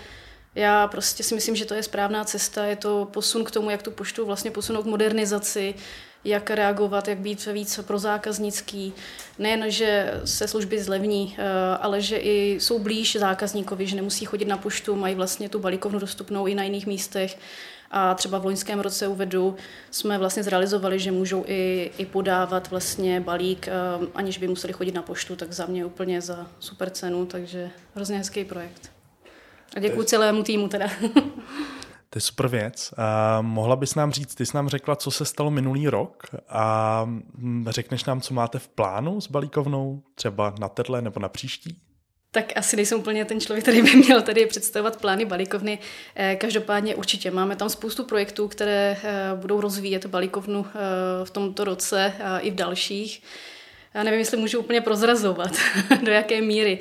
já 0.56 0.88
prostě 0.88 1.24
si 1.24 1.36
myslím, 1.36 1.56
že 1.56 1.66
to 1.66 1.74
je 1.74 1.84
správná 1.84 2.24
cesta, 2.24 2.66
je 2.66 2.76
to 2.76 3.06
posun 3.06 3.44
k 3.44 3.52
tomu, 3.52 3.70
jak 3.70 3.84
tu 3.84 3.92
poštu 3.92 4.26
vlastně 4.26 4.52
posunout 4.52 4.84
k 4.84 4.86
modernizaci, 4.86 5.76
jak 6.28 6.50
reagovat, 6.50 7.08
jak 7.08 7.18
být 7.18 7.46
víc 7.46 7.80
prozákaznický. 7.88 8.94
Nejen, 9.40 9.72
že 9.72 10.22
se 10.26 10.48
služby 10.48 10.84
zlevní, 10.84 11.36
eh, 11.38 11.44
ale 11.82 12.02
že 12.02 12.18
i 12.18 12.58
jsou 12.60 12.80
blíž 12.80 13.16
zákazníkovi, 13.16 13.88
že 13.88 13.96
nemusí 13.96 14.26
chodit 14.26 14.46
na 14.46 14.58
poštu, 14.58 14.96
mají 14.96 15.16
vlastně 15.16 15.50
tu 15.50 15.60
balíkovnu 15.60 16.00
dostupnou 16.00 16.48
i 16.48 16.56
na 16.56 16.64
jiných 16.64 16.88
místech. 16.88 17.38
A 17.92 18.14
třeba 18.14 18.38
v 18.38 18.46
loňském 18.46 18.80
roce 18.80 19.08
uvedu, 19.08 19.56
jsme 19.92 20.18
vlastně 20.18 20.44
zrealizovali, 20.44 21.00
že 21.00 21.12
můžou 21.12 21.44
i, 21.48 21.92
i 21.98 22.06
podávat 22.06 22.70
vlastně 22.70 23.22
balík, 23.22 23.68
eh, 23.68 23.72
aniž 24.16 24.38
by 24.38 24.48
museli 24.48 24.74
chodit 24.74 24.96
na 24.96 25.02
poštu, 25.02 25.36
tak 25.36 25.54
za 25.54 25.66
mě 25.66 25.86
úplně 25.86 26.22
za 26.22 26.48
super 26.60 26.90
cenu, 26.90 27.26
takže 27.26 27.70
hrozně 27.96 28.18
hezký 28.18 28.46
projekt. 28.46 28.92
A 29.76 29.80
děkuji 29.80 30.04
celému 30.04 30.44
týmu 30.44 30.68
teda. 30.68 30.90
To 32.18 32.20
je 32.20 32.22
super 32.22 32.48
věc. 32.48 32.94
A 32.98 33.42
mohla 33.42 33.76
bys 33.76 33.96
nám 33.96 34.12
říct, 34.12 34.36
ty 34.36 34.46
jsi 34.46 34.56
nám 34.56 34.70
řekla, 34.70 34.96
co 34.96 35.12
se 35.12 35.26
stalo 35.26 35.52
minulý 35.52 35.88
rok 35.88 36.24
a 36.50 37.04
hm, 37.06 37.66
řekneš 37.70 38.06
nám, 38.06 38.22
co 38.22 38.34
máte 38.34 38.60
v 38.60 38.68
plánu 38.68 39.22
s 39.22 39.28
balíkovnou, 39.28 40.04
třeba 40.16 40.54
na 40.60 40.70
tenhle 40.70 41.02
nebo 41.02 41.20
na 41.20 41.30
příští? 41.30 41.82
Tak 42.32 42.54
asi 42.56 42.76
nejsem 42.76 43.00
úplně 43.00 43.26
ten 43.26 43.40
člověk, 43.40 43.64
který 43.64 43.82
by 43.82 43.96
měl 43.96 44.22
tady 44.22 44.46
představovat 44.46 45.02
plány 45.02 45.26
balíkovny. 45.26 45.80
Eh, 46.16 46.36
každopádně 46.36 46.96
určitě 46.96 47.32
máme 47.32 47.56
tam 47.56 47.70
spoustu 47.70 48.04
projektů, 48.04 48.48
které 48.48 48.98
eh, 49.04 49.32
budou 49.36 49.62
rozvíjet 49.62 50.06
balíkovnu 50.06 50.66
eh, 50.70 50.80
v 51.26 51.32
tomto 51.32 51.64
roce 51.64 52.14
a 52.24 52.40
i 52.40 52.52
v 52.52 52.56
dalších 52.56 53.22
já 53.94 54.04
nevím, 54.04 54.20
jestli 54.20 54.38
můžu 54.38 54.60
úplně 54.60 54.82
prozrazovat, 54.82 55.52
do 56.04 56.12
jaké 56.12 56.42
míry. 56.42 56.80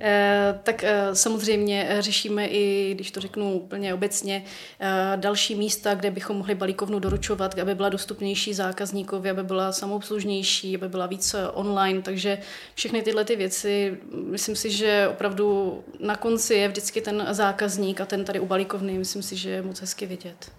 E, 0.00 0.60
tak 0.62 0.84
e, 0.84 1.14
samozřejmě 1.14 1.96
řešíme 1.98 2.46
i, 2.46 2.94
když 2.94 3.10
to 3.10 3.20
řeknu 3.20 3.52
úplně 3.52 3.94
obecně, 3.94 4.44
další 5.16 5.54
místa, 5.54 5.94
kde 5.94 6.10
bychom 6.10 6.36
mohli 6.36 6.54
balíkovnu 6.54 6.98
doručovat, 6.98 7.58
aby 7.58 7.74
byla 7.74 7.88
dostupnější 7.88 8.54
zákazníkovi, 8.54 9.30
aby 9.30 9.42
byla 9.42 9.72
samoobslužnější, 9.72 10.76
aby 10.76 10.88
byla 10.88 11.06
více 11.06 11.50
online, 11.50 12.02
takže 12.02 12.38
všechny 12.74 13.02
tyhle 13.02 13.24
ty 13.24 13.36
věci, 13.36 13.98
myslím 14.30 14.56
si, 14.56 14.70
že 14.70 15.08
opravdu 15.08 15.78
na 16.00 16.16
konci 16.16 16.54
je 16.54 16.68
vždycky 16.68 17.00
ten 17.00 17.26
zákazník 17.30 18.00
a 18.00 18.06
ten 18.06 18.24
tady 18.24 18.40
u 18.40 18.46
balíkovny, 18.46 18.98
myslím 18.98 19.22
si, 19.22 19.36
že 19.36 19.50
je 19.50 19.62
moc 19.62 19.80
hezky 19.80 20.06
vidět. 20.06 20.50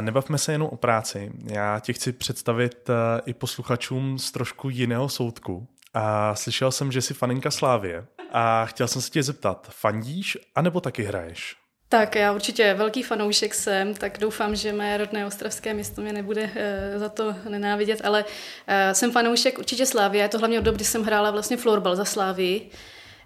Nebavme 0.00 0.38
se 0.38 0.52
jenom 0.52 0.68
o 0.68 0.76
práci. 0.76 1.32
Já 1.44 1.80
ti 1.80 1.92
chci 1.92 2.12
představit 2.12 2.90
eh, 2.90 3.20
i 3.26 3.34
posluchačům 3.34 4.18
z 4.18 4.32
trošku 4.32 4.68
jiného 4.68 5.08
soudku. 5.08 5.68
A 5.94 6.34
slyšel 6.34 6.72
jsem, 6.72 6.92
že 6.92 7.02
jsi 7.02 7.14
faninka 7.14 7.50
Slávie 7.50 8.06
a 8.32 8.66
chtěl 8.66 8.88
jsem 8.88 9.02
se 9.02 9.10
tě 9.10 9.22
zeptat, 9.22 9.68
fandíš 9.70 10.38
anebo 10.54 10.80
taky 10.80 11.02
hraješ? 11.02 11.56
Tak 11.88 12.14
já 12.14 12.32
určitě 12.32 12.74
velký 12.74 13.02
fanoušek 13.02 13.54
jsem, 13.54 13.94
tak 13.94 14.18
doufám, 14.18 14.56
že 14.56 14.72
mé 14.72 14.96
rodné 14.96 15.26
ostravské 15.26 15.74
město 15.74 16.02
mě 16.02 16.12
nebude 16.12 16.50
e, 16.54 16.98
za 16.98 17.08
to 17.08 17.34
nenávidět, 17.48 18.00
ale 18.04 18.24
e, 18.66 18.94
jsem 18.94 19.12
fanoušek 19.12 19.58
určitě 19.58 19.86
Slávy. 19.86 20.18
Je 20.18 20.28
to 20.28 20.38
hlavně 20.38 20.58
od 20.58 20.62
doby, 20.62 20.76
kdy 20.76 20.84
jsem 20.84 21.02
hrála 21.02 21.30
vlastně 21.30 21.56
florbal 21.56 21.96
za 21.96 22.04
Slávy. 22.04 22.60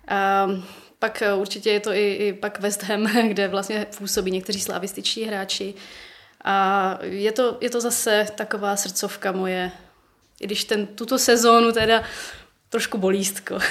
E, 0.08 0.16
pak 0.98 1.22
určitě 1.36 1.70
je 1.70 1.80
to 1.80 1.92
i, 1.92 2.14
i 2.14 2.32
pak 2.32 2.60
West 2.60 2.82
Ham, 2.82 3.04
kde 3.28 3.48
vlastně 3.48 3.86
působí 3.98 4.30
někteří 4.30 4.60
slavističtí 4.60 5.24
hráči. 5.24 5.74
A 6.44 6.98
je 7.02 7.32
to, 7.32 7.58
je 7.60 7.70
to 7.70 7.80
zase 7.80 8.26
taková 8.34 8.76
srdcovka 8.76 9.32
moje, 9.32 9.72
i 10.40 10.46
když 10.46 10.64
ten, 10.64 10.86
tuto 10.86 11.18
sezónu 11.18 11.72
teda 11.72 12.02
trošku 12.68 12.98
bolístko. 12.98 13.58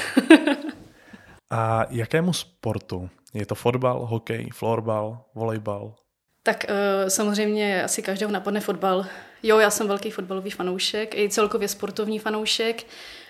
A 1.54 1.86
jakému 1.90 2.34
sportu? 2.34 3.10
Je 3.34 3.46
to 3.46 3.56
fotbal, 3.56 4.06
hokej, 4.06 4.50
florbal, 4.54 5.26
volejbal? 5.36 5.96
Tak 6.44 6.66
uh, 6.70 7.10
samozřejmě 7.10 7.84
asi 7.84 8.02
každého 8.02 8.32
napadne 8.32 8.60
fotbal. 8.60 9.06
Jo, 9.44 9.60
já 9.60 9.70
jsem 9.70 9.88
velký 9.88 10.12
fotbalový 10.12 10.52
fanoušek, 10.52 11.16
i 11.16 11.30
celkově 11.30 11.68
sportovní 11.68 12.20
fanoušek. 12.20 12.84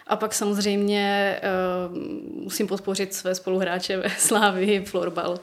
A 0.08 0.16
pak 0.16 0.34
samozřejmě 0.34 1.40
uh, 1.90 1.98
musím 2.44 2.68
podpořit 2.68 3.14
své 3.14 3.36
spoluhráče 3.36 3.98
ve 3.98 4.10
Slávii, 4.10 4.86
florbal. 4.86 5.40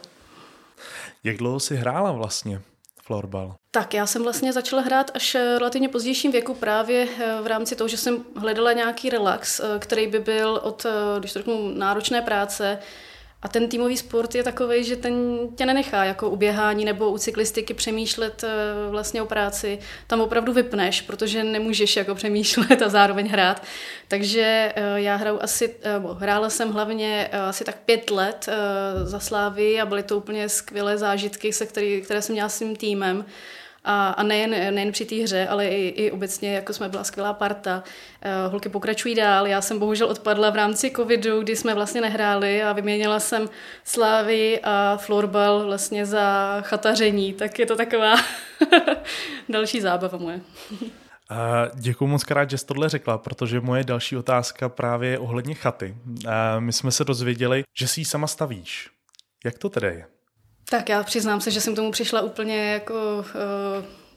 Jak 1.25 1.37
dlouho 1.37 1.61
jsi 1.61 1.77
hrála 1.77 2.13
vlastně? 2.13 2.63
Florbal? 3.11 3.55
Tak 3.71 3.95
já 3.95 4.07
jsem 4.07 4.23
vlastně 4.23 4.53
začala 4.53 4.83
hrát 4.83 5.11
až 5.15 5.35
eh, 5.35 5.59
relativně 5.59 5.89
pozdějším 5.89 6.33
věku 6.33 6.55
právě 6.55 7.09
eh, 7.19 7.43
v 7.43 7.47
rámci 7.47 7.77
toho, 7.77 7.89
že 7.89 7.97
jsem 7.97 8.25
hledala 8.37 8.73
nějaký 8.73 9.11
relax, 9.11 9.61
eh, 9.61 9.79
který 9.79 10.07
by 10.07 10.19
byl 10.19 10.61
od, 10.63 10.87
když 11.19 11.33
to 11.33 11.39
řeknu, 11.39 11.75
náročné 11.75 12.23
práce, 12.23 12.79
a 13.43 13.49
ten 13.49 13.69
týmový 13.69 13.97
sport 13.97 14.35
je 14.35 14.43
takový, 14.43 14.85
že 14.85 14.97
ten 14.97 15.39
tě 15.57 15.67
nenechá 15.67 16.05
jako 16.05 16.31
u 16.31 16.37
běhání 16.37 16.85
nebo 16.85 17.11
u 17.11 17.19
cyklistiky 17.19 17.75
přemýšlet 17.75 18.45
eh, 18.45 18.91
vlastně 18.91 19.23
o 19.23 19.27
práci. 19.27 19.79
Tam 20.07 20.21
opravdu 20.21 20.53
vypneš, 20.53 21.01
protože 21.01 21.45
nemůžeš 21.45 21.97
jako 21.97 22.15
přemýšlet 22.15 22.83
a 22.83 22.89
zároveň 22.89 23.29
hrát. 23.29 23.63
Takže 24.09 24.73
eh, 24.77 25.01
já 25.01 25.17
hraju 25.17 25.39
asi, 25.43 25.75
bo 25.99 26.15
hrála 26.15 26.51
jsem 26.51 26.73
hlavně 26.73 27.29
eh, 27.33 27.39
asi 27.39 27.65
tak 27.65 27.77
pět 27.77 28.11
let 28.11 28.49
za 29.05 29.21
Slávy 29.21 29.81
a 29.81 29.87
byly 29.87 30.03
to 30.03 30.17
úplně 30.17 30.49
skvělé 30.49 30.99
zážitky, 30.99 31.53
se 31.53 31.67
který, 31.67 32.01
které 32.01 32.23
jsem 32.23 32.33
měla 32.33 32.49
s 32.49 32.59
tím 32.59 32.77
týmem. 32.77 33.25
A, 33.85 34.09
a 34.09 34.23
nejen, 34.23 34.75
nejen 34.75 34.93
při 34.93 35.05
té 35.05 35.15
hře, 35.15 35.49
ale 35.49 35.67
i, 35.67 35.89
i 35.89 36.11
obecně, 36.11 36.55
jako 36.55 36.73
jsme 36.73 36.89
byla 36.89 37.05
skvělá 37.05 37.33
parta. 37.33 37.83
Uh, 38.47 38.53
holky 38.53 38.69
pokračují 38.69 39.15
dál. 39.15 39.47
Já 39.47 39.61
jsem 39.61 39.79
bohužel 39.79 40.09
odpadla 40.09 40.51
v 40.51 40.57
rámci 40.57 40.91
covidu, 40.91 41.43
kdy 41.43 41.57
jsme 41.57 41.75
vlastně 41.75 42.01
nehráli 42.01 42.63
a 42.63 42.73
vyměnila 42.73 43.21
jsem 43.21 43.49
Slávy 43.85 44.61
a 44.63 44.97
florbal 44.97 45.65
vlastně 45.67 46.07
za 46.07 46.57
chataření. 46.61 47.33
Tak 47.33 47.59
je 47.59 47.67
to 47.67 47.77
taková 47.77 48.15
další 49.49 49.81
zábava 49.81 50.19
moje. 50.19 50.41
Děkuji 51.75 52.07
moc 52.07 52.25
krát, 52.25 52.51
že 52.51 52.59
jsi 52.59 52.67
tohle 52.67 52.89
řekla, 52.89 53.19
protože 53.19 53.61
moje 53.61 53.85
další 53.85 54.17
otázka 54.17 54.69
právě 54.69 55.11
je 55.11 55.19
ohledně 55.19 55.55
chaty. 55.55 55.97
My 56.59 56.73
jsme 56.73 56.91
se 56.91 57.05
dozvěděli, 57.05 57.65
že 57.79 57.89
si 57.89 58.01
ji 58.01 58.05
sama 58.05 58.27
stavíš. 58.27 58.91
Jak 59.45 59.59
to 59.59 59.69
tedy 59.69 59.87
je? 59.87 60.20
Tak 60.71 60.89
já 60.89 61.03
přiznám 61.03 61.41
se, 61.41 61.51
že 61.51 61.61
jsem 61.61 61.75
tomu 61.75 61.91
přišla 61.91 62.21
úplně 62.21 62.73
jako, 62.73 63.25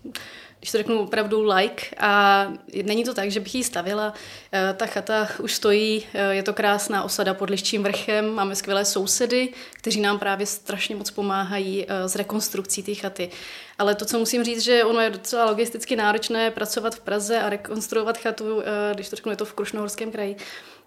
uh, 0.07 0.13
když 0.60 0.72
to 0.72 0.77
řeknu 0.77 1.00
opravdu 1.00 1.43
like 1.43 1.86
a 1.98 2.48
není 2.83 3.03
to 3.03 3.13
tak, 3.13 3.31
že 3.31 3.39
bych 3.39 3.55
ji 3.55 3.63
stavila. 3.63 4.07
Uh, 4.07 4.77
ta 4.77 4.86
chata 4.86 5.27
už 5.39 5.53
stojí, 5.53 6.00
uh, 6.00 6.31
je 6.31 6.43
to 6.43 6.53
krásná 6.53 7.03
osada 7.03 7.33
pod 7.33 7.50
Liščím 7.50 7.83
vrchem, 7.83 8.33
máme 8.33 8.55
skvělé 8.55 8.86
sousedy, 8.86 9.50
kteří 9.74 10.01
nám 10.01 10.19
právě 10.19 10.45
strašně 10.45 10.95
moc 10.95 11.12
pomáhají 11.12 11.86
s 11.89 12.15
rekonstrukcí 12.15 12.83
té 12.83 12.95
chaty. 12.95 13.29
Ale 13.77 13.95
to, 13.95 14.05
co 14.05 14.19
musím 14.19 14.43
říct, 14.43 14.63
že 14.63 14.83
ono 14.83 15.00
je 15.00 15.10
docela 15.10 15.45
logisticky 15.45 15.95
náročné 15.95 16.51
pracovat 16.51 16.95
v 16.95 17.00
Praze 17.00 17.39
a 17.39 17.50
rekonstruovat 17.50 18.17
chatu, 18.17 18.62
když 18.93 19.10
to 19.10 19.15
řeknu, 19.15 19.31
je 19.31 19.38
to 19.38 19.45
v 19.45 19.53
Krušnohorském 19.53 20.12
kraji, 20.12 20.36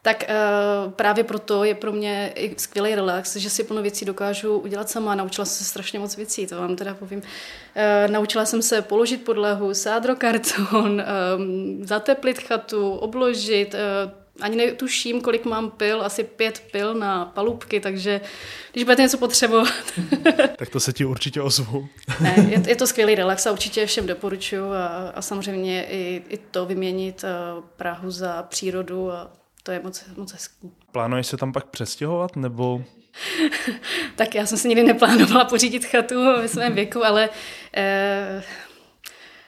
tak 0.06 0.24
uh, 0.28 0.92
právě 0.92 1.24
proto 1.24 1.64
je 1.64 1.74
pro 1.74 1.92
mě 1.92 2.32
i 2.34 2.54
skvělý 2.56 2.94
relax, 2.94 3.36
že 3.36 3.50
si 3.50 3.64
plno 3.64 3.82
věcí 3.82 4.04
dokážu 4.04 4.58
udělat 4.58 4.90
sama. 4.90 5.14
Naučila 5.14 5.44
jsem 5.44 5.64
se 5.64 5.70
strašně 5.70 5.98
moc 5.98 6.16
věcí, 6.16 6.46
to 6.46 6.56
vám 6.56 6.76
teda 6.76 6.94
povím. 6.94 7.18
Uh, 7.18 8.12
naučila 8.12 8.44
jsem 8.44 8.62
se 8.62 8.82
položit 8.82 9.24
podlahu, 9.24 9.74
sádrokarton, 9.74 11.02
um, 11.36 11.84
zateplit 11.86 12.38
chatu, 12.38 12.90
obložit, 12.90 13.74
uh, 13.74 14.12
ani 14.40 14.56
netuším, 14.56 15.20
kolik 15.20 15.44
mám 15.44 15.70
pil, 15.70 16.02
asi 16.02 16.24
pět 16.24 16.62
pil 16.70 16.94
na 16.94 17.24
palubky, 17.24 17.80
takže 17.80 18.20
když 18.72 18.84
budete 18.84 19.02
něco 19.02 19.18
potřebovat. 19.18 19.74
tak 20.56 20.68
to 20.68 20.80
se 20.80 20.92
ti 20.92 21.04
určitě 21.04 21.42
ozvu. 21.42 21.88
ne, 22.20 22.34
je, 22.50 22.62
je 22.68 22.76
to 22.76 22.86
skvělý 22.86 23.14
relax 23.14 23.46
a 23.46 23.52
určitě 23.52 23.86
všem 23.86 24.06
doporučuji 24.06 24.72
a, 24.72 25.12
a 25.14 25.22
samozřejmě 25.22 25.84
i, 25.84 26.22
i 26.28 26.38
to 26.38 26.66
vyměnit 26.66 27.24
Prahu 27.76 28.10
za 28.10 28.42
přírodu 28.42 29.12
a 29.12 29.30
to 29.66 29.72
je 29.72 29.80
moc, 29.82 30.04
moc 30.16 30.32
hezký. 30.32 30.70
Plánuješ 30.92 31.26
se 31.26 31.36
tam 31.36 31.52
pak 31.52 31.66
přestěhovat, 31.66 32.36
nebo 32.36 32.84
tak 34.16 34.34
já 34.34 34.46
jsem 34.46 34.58
si 34.58 34.68
nikdy 34.68 34.82
neplánovala 34.82 35.44
pořídit 35.44 35.84
chatu 35.84 36.22
ve 36.22 36.48
svém 36.48 36.74
věku, 36.74 37.04
ale 37.04 37.28
eh, 37.76 38.42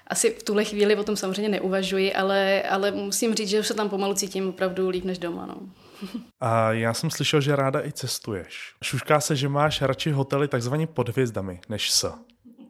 asi 0.06 0.30
v 0.30 0.42
tuhle 0.42 0.64
chvíli 0.64 0.96
o 0.96 1.04
tom 1.04 1.16
samozřejmě 1.16 1.48
neuvažuji, 1.48 2.14
ale, 2.14 2.62
ale 2.62 2.90
musím 2.90 3.34
říct, 3.34 3.48
že 3.48 3.62
se 3.62 3.74
tam 3.74 3.88
pomalu 3.88 4.14
cítím 4.14 4.48
opravdu 4.48 4.88
líp 4.88 5.04
než 5.04 5.18
doma. 5.18 5.46
No. 5.46 5.56
A 6.40 6.72
já 6.72 6.94
jsem 6.94 7.10
slyšel, 7.10 7.40
že 7.40 7.56
ráda 7.56 7.84
i 7.84 7.92
cestuješ. 7.92 8.74
Šušká 8.84 9.20
se, 9.20 9.36
že 9.36 9.48
máš 9.48 9.82
radši 9.82 10.10
hotely 10.10 10.48
takzvaně 10.48 10.86
pod 10.86 11.08
hvězdami 11.08 11.60
než 11.68 11.90
s. 11.92 12.14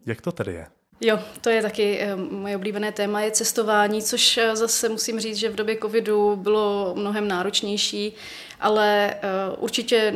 Jak 0.06 0.20
to 0.20 0.32
tedy 0.32 0.52
je? 0.52 0.66
Jo, 1.00 1.18
to 1.40 1.50
je 1.50 1.62
taky 1.62 1.98
eh, 2.00 2.16
moje 2.16 2.56
oblíbené 2.56 2.92
téma, 2.92 3.20
je 3.20 3.30
cestování, 3.30 4.02
což 4.02 4.38
eh, 4.38 4.56
zase 4.56 4.88
musím 4.88 5.20
říct, 5.20 5.36
že 5.36 5.48
v 5.48 5.54
době 5.54 5.78
covidu 5.82 6.36
bylo 6.36 6.94
mnohem 6.96 7.28
náročnější, 7.28 8.12
ale 8.60 9.14
eh, 9.14 9.20
určitě 9.58 10.14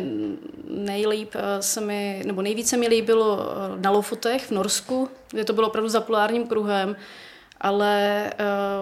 nejlíp 0.69 1.35
se 1.61 1.81
mi, 1.81 2.23
nebo 2.27 2.43
nejvíce 2.43 2.77
mi 2.77 2.89
líbilo 2.89 3.39
na 3.77 3.91
Lofotech 3.91 4.47
v 4.47 4.51
Norsku, 4.51 5.09
kde 5.31 5.45
to 5.45 5.53
bylo 5.53 5.69
opravdu 5.69 5.89
za 5.89 6.01
polárním 6.01 6.47
kruhem, 6.47 6.97
ale 7.63 8.31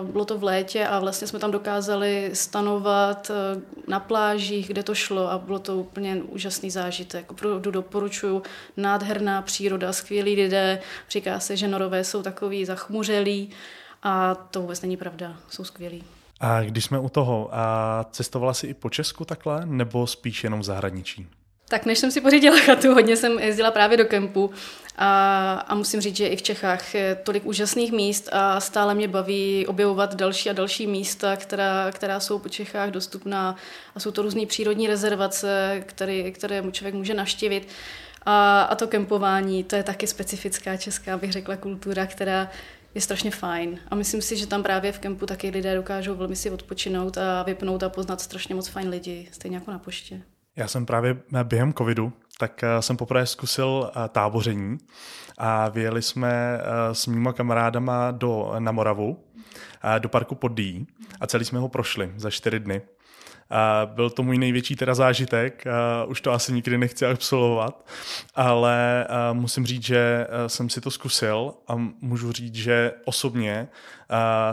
uh, 0.02 0.08
bylo 0.08 0.24
to 0.24 0.38
v 0.38 0.44
létě 0.44 0.86
a 0.86 0.98
vlastně 0.98 1.28
jsme 1.28 1.38
tam 1.38 1.50
dokázali 1.50 2.30
stanovat 2.32 3.30
uh, 3.30 3.62
na 3.88 4.00
plážích, 4.00 4.68
kde 4.68 4.82
to 4.82 4.94
šlo 4.94 5.30
a 5.30 5.38
bylo 5.38 5.58
to 5.58 5.76
úplně 5.76 6.16
úžasný 6.16 6.70
zážitek. 6.70 7.30
Opravdu 7.32 7.70
doporučuju, 7.70 8.42
nádherná 8.76 9.42
příroda, 9.42 9.92
skvělí 9.92 10.34
lidé, 10.34 10.80
říká 11.10 11.40
se, 11.40 11.56
že 11.56 11.68
norové 11.68 12.04
jsou 12.04 12.22
takový 12.22 12.64
zachmuřelí 12.64 13.50
a 14.02 14.34
to 14.34 14.60
vůbec 14.60 14.82
není 14.82 14.96
pravda, 14.96 15.36
jsou 15.48 15.64
skvělí. 15.64 16.04
A 16.40 16.62
když 16.62 16.84
jsme 16.84 16.98
u 16.98 17.08
toho, 17.08 17.48
a 17.52 18.06
cestovala 18.10 18.54
jsi 18.54 18.66
i 18.66 18.74
po 18.74 18.90
Česku 18.90 19.24
takhle, 19.24 19.66
nebo 19.66 20.06
spíš 20.06 20.44
jenom 20.44 20.60
v 20.60 20.64
zahraničí? 20.64 21.26
Tak 21.70 21.86
než 21.86 21.98
jsem 21.98 22.10
si 22.10 22.20
pořídila 22.20 22.56
chatu, 22.66 22.94
hodně 22.94 23.16
jsem 23.16 23.38
jezdila 23.38 23.70
právě 23.70 23.96
do 23.96 24.04
kempu 24.04 24.50
a, 24.96 25.52
a 25.54 25.74
musím 25.74 26.00
říct, 26.00 26.16
že 26.16 26.26
i 26.26 26.36
v 26.36 26.42
Čechách 26.42 26.94
je 26.94 27.14
tolik 27.14 27.46
úžasných 27.46 27.92
míst 27.92 28.28
a 28.32 28.60
stále 28.60 28.94
mě 28.94 29.08
baví 29.08 29.66
objevovat 29.66 30.14
další 30.14 30.50
a 30.50 30.52
další 30.52 30.86
místa, 30.86 31.36
která, 31.36 31.90
která 31.92 32.20
jsou 32.20 32.38
po 32.38 32.48
Čechách 32.48 32.90
dostupná 32.90 33.56
a 33.94 34.00
jsou 34.00 34.10
to 34.10 34.22
různé 34.22 34.46
přírodní 34.46 34.86
rezervace, 34.86 35.82
které, 35.86 36.30
které 36.30 36.62
člověk 36.72 36.94
může 36.94 37.14
navštívit. 37.14 37.68
A, 38.26 38.62
a 38.62 38.74
to 38.74 38.86
kempování, 38.86 39.64
to 39.64 39.76
je 39.76 39.82
taky 39.82 40.06
specifická 40.06 40.76
česká, 40.76 41.16
bych 41.16 41.32
řekla, 41.32 41.56
kultura, 41.56 42.06
která 42.06 42.50
je 42.94 43.00
strašně 43.00 43.30
fajn. 43.30 43.78
A 43.88 43.94
myslím 43.94 44.22
si, 44.22 44.36
že 44.36 44.46
tam 44.46 44.62
právě 44.62 44.92
v 44.92 44.98
kempu 44.98 45.26
taky 45.26 45.50
lidé 45.50 45.74
dokážou 45.74 46.14
velmi 46.14 46.36
si 46.36 46.50
odpočinout 46.50 47.18
a 47.18 47.42
vypnout 47.42 47.82
a 47.82 47.88
poznat 47.88 48.20
strašně 48.20 48.54
moc 48.54 48.68
fajn 48.68 48.88
lidi, 48.88 49.28
stejně 49.32 49.56
jako 49.56 49.70
na 49.70 49.78
poště. 49.78 50.22
Já 50.60 50.68
jsem 50.68 50.86
právě 50.86 51.16
během 51.42 51.72
covidu, 51.72 52.12
tak 52.38 52.64
eh, 52.64 52.82
jsem 52.82 52.96
poprvé 52.96 53.26
zkusil 53.26 53.90
eh, 53.90 54.08
táboření 54.08 54.78
a 55.38 55.68
vyjeli 55.68 56.02
jsme 56.02 56.60
eh, 56.60 56.94
s 56.94 57.06
mýma 57.06 57.32
kamarádama 57.32 58.10
do, 58.10 58.52
na 58.58 58.72
Moravu, 58.72 59.24
do 59.98 60.08
parku 60.08 60.34
Poddí 60.34 60.86
a 61.20 61.26
celý 61.26 61.44
jsme 61.44 61.58
ho 61.58 61.68
prošli 61.68 62.12
za 62.16 62.30
čtyři 62.30 62.60
dny. 62.60 62.82
Byl 63.84 64.10
to 64.10 64.22
můj 64.22 64.38
největší 64.38 64.76
teda 64.76 64.94
zážitek, 64.94 65.64
už 66.06 66.20
to 66.20 66.32
asi 66.32 66.52
nikdy 66.52 66.78
nechci 66.78 67.06
absolvovat, 67.06 67.88
ale 68.34 69.06
musím 69.32 69.66
říct, 69.66 69.84
že 69.84 70.26
jsem 70.46 70.70
si 70.70 70.80
to 70.80 70.90
zkusil 70.90 71.54
a 71.68 71.74
můžu 72.00 72.32
říct, 72.32 72.54
že 72.54 72.92
osobně 73.04 73.68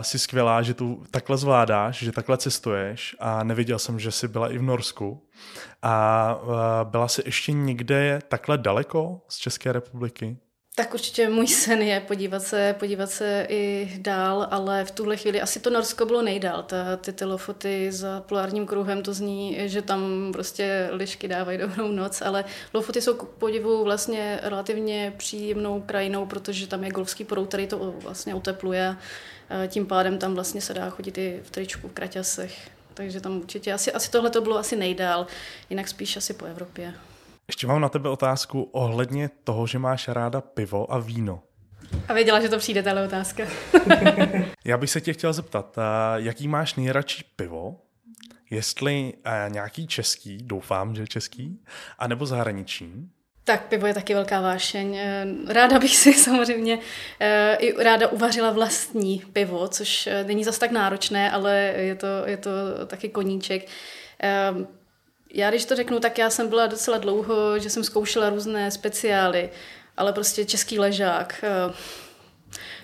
si 0.00 0.18
skvělá, 0.18 0.62
že 0.62 0.74
tu 0.74 1.04
takhle 1.10 1.36
zvládáš, 1.36 1.98
že 1.98 2.12
takhle 2.12 2.36
cestuješ 2.36 3.16
a 3.20 3.44
neviděl 3.44 3.78
jsem, 3.78 4.00
že 4.00 4.10
jsi 4.10 4.28
byla 4.28 4.48
i 4.48 4.58
v 4.58 4.62
Norsku. 4.62 5.28
A 5.82 6.40
byla 6.84 7.08
jsi 7.08 7.22
ještě 7.24 7.52
někde 7.52 8.20
takhle 8.28 8.58
daleko 8.58 9.20
z 9.28 9.38
České 9.38 9.72
republiky? 9.72 10.36
Tak 10.78 10.94
určitě 10.94 11.28
můj 11.28 11.46
sen 11.46 11.82
je 11.82 12.00
podívat 12.00 12.42
se, 12.42 12.74
podívat 12.78 13.10
se 13.10 13.46
i 13.48 13.92
dál, 13.98 14.48
ale 14.50 14.84
v 14.84 14.90
tuhle 14.90 15.16
chvíli 15.16 15.40
asi 15.40 15.60
to 15.60 15.70
Norsko 15.70 16.06
bylo 16.06 16.22
nejdál. 16.22 16.62
Ta, 16.62 16.96
ty 16.96 17.12
telefoty 17.12 17.92
za 17.92 18.20
polárním 18.20 18.66
kruhem, 18.66 19.02
to 19.02 19.14
zní, 19.14 19.58
že 19.64 19.82
tam 19.82 20.30
prostě 20.32 20.88
lišky 20.92 21.28
dávají 21.28 21.58
dobrou 21.58 21.88
noc, 21.88 22.22
ale 22.22 22.44
Lofoty 22.74 23.00
jsou 23.00 23.14
k 23.14 23.28
podivu 23.28 23.84
vlastně 23.84 24.40
relativně 24.42 25.14
příjemnou 25.16 25.80
krajinou, 25.86 26.26
protože 26.26 26.66
tam 26.66 26.84
je 26.84 26.90
golfský 26.90 27.24
proud, 27.24 27.48
který 27.48 27.66
to 27.66 27.94
vlastně 27.98 28.34
otepluje. 28.34 28.96
Tím 29.68 29.86
pádem 29.86 30.18
tam 30.18 30.34
vlastně 30.34 30.60
se 30.60 30.74
dá 30.74 30.90
chodit 30.90 31.18
i 31.18 31.40
v 31.44 31.50
tričku, 31.50 31.88
v 31.88 31.92
kraťasech. 31.92 32.70
Takže 32.94 33.20
tam 33.20 33.36
určitě 33.36 33.72
asi, 33.72 33.92
asi 33.92 34.10
tohle 34.10 34.30
to 34.30 34.40
bylo 34.40 34.58
asi 34.58 34.76
nejdál, 34.76 35.26
jinak 35.70 35.88
spíš 35.88 36.16
asi 36.16 36.34
po 36.34 36.44
Evropě. 36.44 36.94
Ještě 37.48 37.66
mám 37.66 37.80
na 37.80 37.88
tebe 37.88 38.08
otázku 38.08 38.62
ohledně 38.62 39.30
toho, 39.44 39.66
že 39.66 39.78
máš 39.78 40.08
ráda 40.08 40.40
pivo 40.40 40.92
a 40.92 40.98
víno. 40.98 41.42
A 42.08 42.12
věděla, 42.12 42.40
že 42.40 42.48
to 42.48 42.58
přijde, 42.58 42.82
tahle 42.82 43.04
otázka. 43.04 43.42
Já 44.64 44.76
bych 44.76 44.90
se 44.90 45.00
tě 45.00 45.12
chtěl 45.12 45.32
zeptat, 45.32 45.76
jaký 46.16 46.48
máš 46.48 46.74
nejradši 46.74 47.24
pivo? 47.36 47.76
Jestli 48.50 49.12
nějaký 49.48 49.86
český, 49.86 50.38
doufám, 50.42 50.94
že 50.94 51.06
český, 51.06 51.60
anebo 51.98 52.26
zahraniční? 52.26 53.10
Tak 53.44 53.68
pivo 53.68 53.86
je 53.86 53.94
taky 53.94 54.14
velká 54.14 54.40
vášeň. 54.40 54.98
Ráda 55.48 55.78
bych 55.78 55.96
si 55.96 56.14
samozřejmě 56.24 56.78
i 57.58 57.84
ráda 57.84 58.08
uvařila 58.08 58.50
vlastní 58.50 59.22
pivo, 59.32 59.68
což 59.68 60.08
není 60.26 60.44
zas 60.44 60.58
tak 60.58 60.70
náročné, 60.70 61.30
ale 61.30 61.54
je 61.76 61.94
to, 61.94 62.06
je 62.26 62.36
to 62.36 62.50
taky 62.86 63.08
koníček 63.08 63.68
já 65.34 65.50
když 65.50 65.64
to 65.64 65.76
řeknu, 65.76 66.00
tak 66.00 66.18
já 66.18 66.30
jsem 66.30 66.48
byla 66.48 66.66
docela 66.66 66.98
dlouho, 66.98 67.58
že 67.58 67.70
jsem 67.70 67.84
zkoušela 67.84 68.30
různé 68.30 68.70
speciály, 68.70 69.50
ale 69.96 70.12
prostě 70.12 70.44
český 70.44 70.78
ležák, 70.78 71.44
eh, 71.44 71.72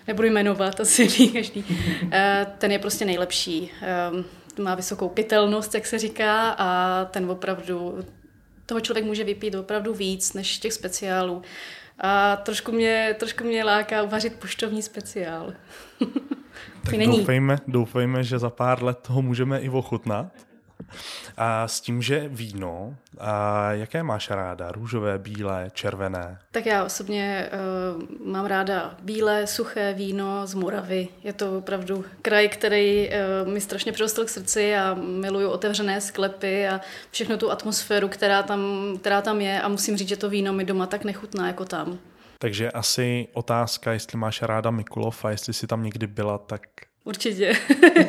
nebudu 0.07 0.29
jmenovat, 0.29 0.81
asi 0.81 1.09
ví 1.09 1.29
každý, 1.33 1.65
eh, 2.13 2.47
ten 2.59 2.73
je 2.73 2.79
prostě 2.79 3.05
nejlepší. 3.05 3.71
Eh, 3.83 4.63
má 4.63 4.75
vysokou 4.75 5.09
pitelnost, 5.09 5.75
jak 5.75 5.87
se 5.87 5.99
říká, 5.99 6.51
a 6.59 7.05
ten 7.05 7.31
opravdu, 7.31 7.99
toho 8.67 8.81
člověk 8.81 9.05
může 9.05 9.25
vypít 9.25 9.55
opravdu 9.55 9.95
víc 9.95 10.33
než 10.33 10.59
těch 10.59 10.73
speciálů. 10.73 11.43
A 11.99 12.37
trošku 12.37 12.73
mě, 12.73 13.17
trošku 13.19 13.45
mě 13.45 13.65
láká 13.65 14.03
uvařit 14.03 14.35
poštovní 14.41 14.83
speciál. 14.83 15.53
tak 16.85 16.99
doufejme, 16.99 17.59
doufejme, 17.69 18.25
že 18.25 18.39
za 18.39 18.51
pár 18.51 18.83
let 18.83 18.99
toho 19.07 19.23
můžeme 19.23 19.61
i 19.61 19.69
ochutnat. 19.69 20.27
A 21.37 21.69
s 21.69 21.81
tím, 21.81 22.03
že 22.03 22.29
víno, 22.29 22.97
a 23.19 23.73
jaké 23.73 24.03
máš 24.03 24.31
ráda? 24.31 24.73
Růžové, 24.73 25.19
bílé, 25.19 25.71
červené? 25.75 26.39
Tak 26.51 26.67
já 26.67 26.85
osobně 26.85 27.51
uh, 27.53 28.29
mám 28.33 28.47
ráda 28.47 28.95
bílé, 29.03 29.47
suché 29.47 29.93
víno 29.95 30.47
z 30.47 30.55
Moravy. 30.55 31.09
Je 31.25 31.33
to 31.33 31.59
opravdu 31.59 32.05
kraj, 32.23 32.49
který 32.49 33.09
uh, 33.45 33.53
mi 33.53 33.61
strašně 33.61 33.93
přirostl 33.93 34.25
k 34.25 34.29
srdci 34.29 34.77
a 34.77 34.95
miluju 34.95 35.49
otevřené 35.49 36.01
sklepy 36.01 36.69
a 36.69 36.81
všechno 37.11 37.37
tu 37.37 37.51
atmosféru, 37.51 38.09
která 38.09 38.43
tam, 38.43 38.93
která 39.01 39.23
tam 39.23 39.41
je 39.41 39.63
a 39.63 39.69
musím 39.69 39.97
říct, 39.97 40.09
že 40.09 40.17
to 40.17 40.31
víno 40.31 40.53
mi 40.53 40.65
doma 40.65 40.87
tak 40.87 41.05
nechutná 41.05 41.47
jako 41.47 41.65
tam. 41.65 41.99
Takže 42.39 42.71
asi 42.71 43.29
otázka, 43.33 43.93
jestli 43.93 44.19
máš 44.19 44.43
ráda 44.43 44.71
Mikulov 44.71 45.25
a 45.25 45.31
jestli 45.31 45.53
jsi 45.53 45.67
tam 45.67 45.83
někdy 45.83 46.07
byla, 46.07 46.39
tak 46.39 46.63
Určitě. 47.05 47.53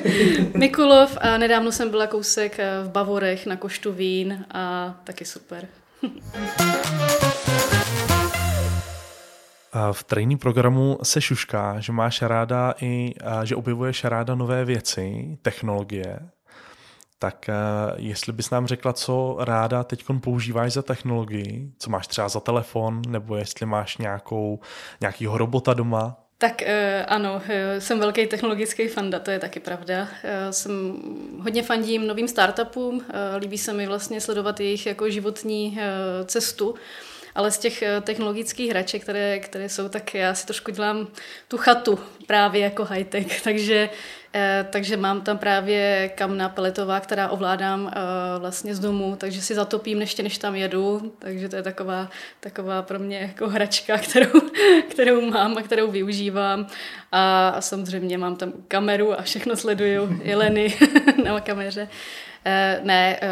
Mikulov 0.57 1.17
a 1.21 1.37
nedávno 1.37 1.71
jsem 1.71 1.89
byla 1.89 2.07
kousek 2.07 2.59
eh, 2.59 2.83
v 2.83 2.89
Bavorech 2.89 3.45
na 3.45 3.55
koštu 3.55 3.93
vín 3.93 4.45
a 4.51 4.95
taky 5.03 5.25
super. 5.25 5.67
v 9.91 10.03
trénink 10.03 10.41
programu 10.41 10.97
se 11.03 11.21
šušká, 11.21 11.79
že 11.79 11.91
máš 11.91 12.21
ráda 12.21 12.73
i, 12.81 13.13
že 13.43 13.55
objevuješ 13.55 14.03
ráda 14.03 14.35
nové 14.35 14.65
věci, 14.65 15.37
technologie. 15.41 16.19
Tak 17.19 17.49
eh, 17.49 17.53
jestli 17.95 18.33
bys 18.33 18.49
nám 18.49 18.67
řekla, 18.67 18.93
co 18.93 19.37
ráda 19.39 19.83
teď 19.83 20.05
používáš 20.21 20.73
za 20.73 20.81
technologii, 20.81 21.71
co 21.77 21.89
máš 21.89 22.07
třeba 22.07 22.29
za 22.29 22.39
telefon, 22.39 23.01
nebo 23.07 23.35
jestli 23.35 23.65
máš 23.65 23.97
nějakou, 23.97 24.59
nějakýho 25.01 25.37
robota 25.37 25.73
doma, 25.73 26.24
tak 26.37 26.61
uh, 26.61 26.67
ano, 27.07 27.35
uh, 27.35 27.79
jsem 27.79 27.99
velký 27.99 28.27
technologický 28.27 28.87
fanda, 28.87 29.19
to 29.19 29.31
je 29.31 29.39
taky 29.39 29.59
pravda. 29.59 30.01
Uh, 30.01 30.51
jsem 30.51 30.97
hodně 31.39 31.63
fandím 31.63 32.07
novým 32.07 32.27
startupům, 32.27 33.05
líbí 33.37 33.57
se 33.57 33.73
mi 33.73 33.87
vlastně 33.87 34.21
sledovat 34.21 34.59
jejich 34.59 34.85
jako 34.85 35.09
životní 35.09 35.79
cestu, 36.25 36.75
ale 37.35 37.51
z 37.51 37.57
těch 37.57 37.83
technologických 38.01 38.69
hraček, 38.69 39.01
které, 39.01 39.39
které 39.39 39.69
jsou, 39.69 39.89
tak 39.89 40.13
já 40.13 40.33
si 40.35 40.45
trošku 40.45 40.71
dělám 40.71 41.07
tu 41.47 41.57
chatu 41.57 41.99
právě 42.27 42.61
jako 42.61 42.85
high-tech, 42.85 43.41
takže 43.43 43.89
Eh, 43.89 44.24
takže 44.69 44.97
mám 44.97 45.21
tam 45.21 45.37
právě 45.37 46.11
kamna 46.15 46.49
peletová, 46.49 46.99
která 46.99 47.29
ovládám 47.29 47.91
eh, 47.91 47.99
vlastně 48.39 48.75
z 48.75 48.79
domu, 48.79 49.15
takže 49.15 49.41
si 49.41 49.55
zatopím 49.55 50.01
ještě 50.01 50.23
než 50.23 50.37
tam 50.37 50.55
jedu, 50.55 51.13
takže 51.19 51.49
to 51.49 51.55
je 51.55 51.63
taková, 51.63 52.09
taková 52.39 52.81
pro 52.81 52.99
mě 52.99 53.17
jako 53.17 53.49
hračka, 53.49 53.97
kterou, 54.09 54.41
kterou 54.89 55.21
mám 55.21 55.57
a 55.57 55.61
kterou 55.61 55.91
využívám. 55.91 56.67
A 57.11 57.55
samozřejmě 57.59 58.17
mám 58.17 58.35
tam 58.35 58.53
kameru 58.67 59.19
a 59.19 59.21
všechno 59.21 59.55
sleduju. 59.55 60.19
Jeleny 60.23 60.77
na 61.23 61.39
kameře. 61.39 61.87
Eh, 62.45 62.79
ne, 62.83 63.19
eh, 63.21 63.27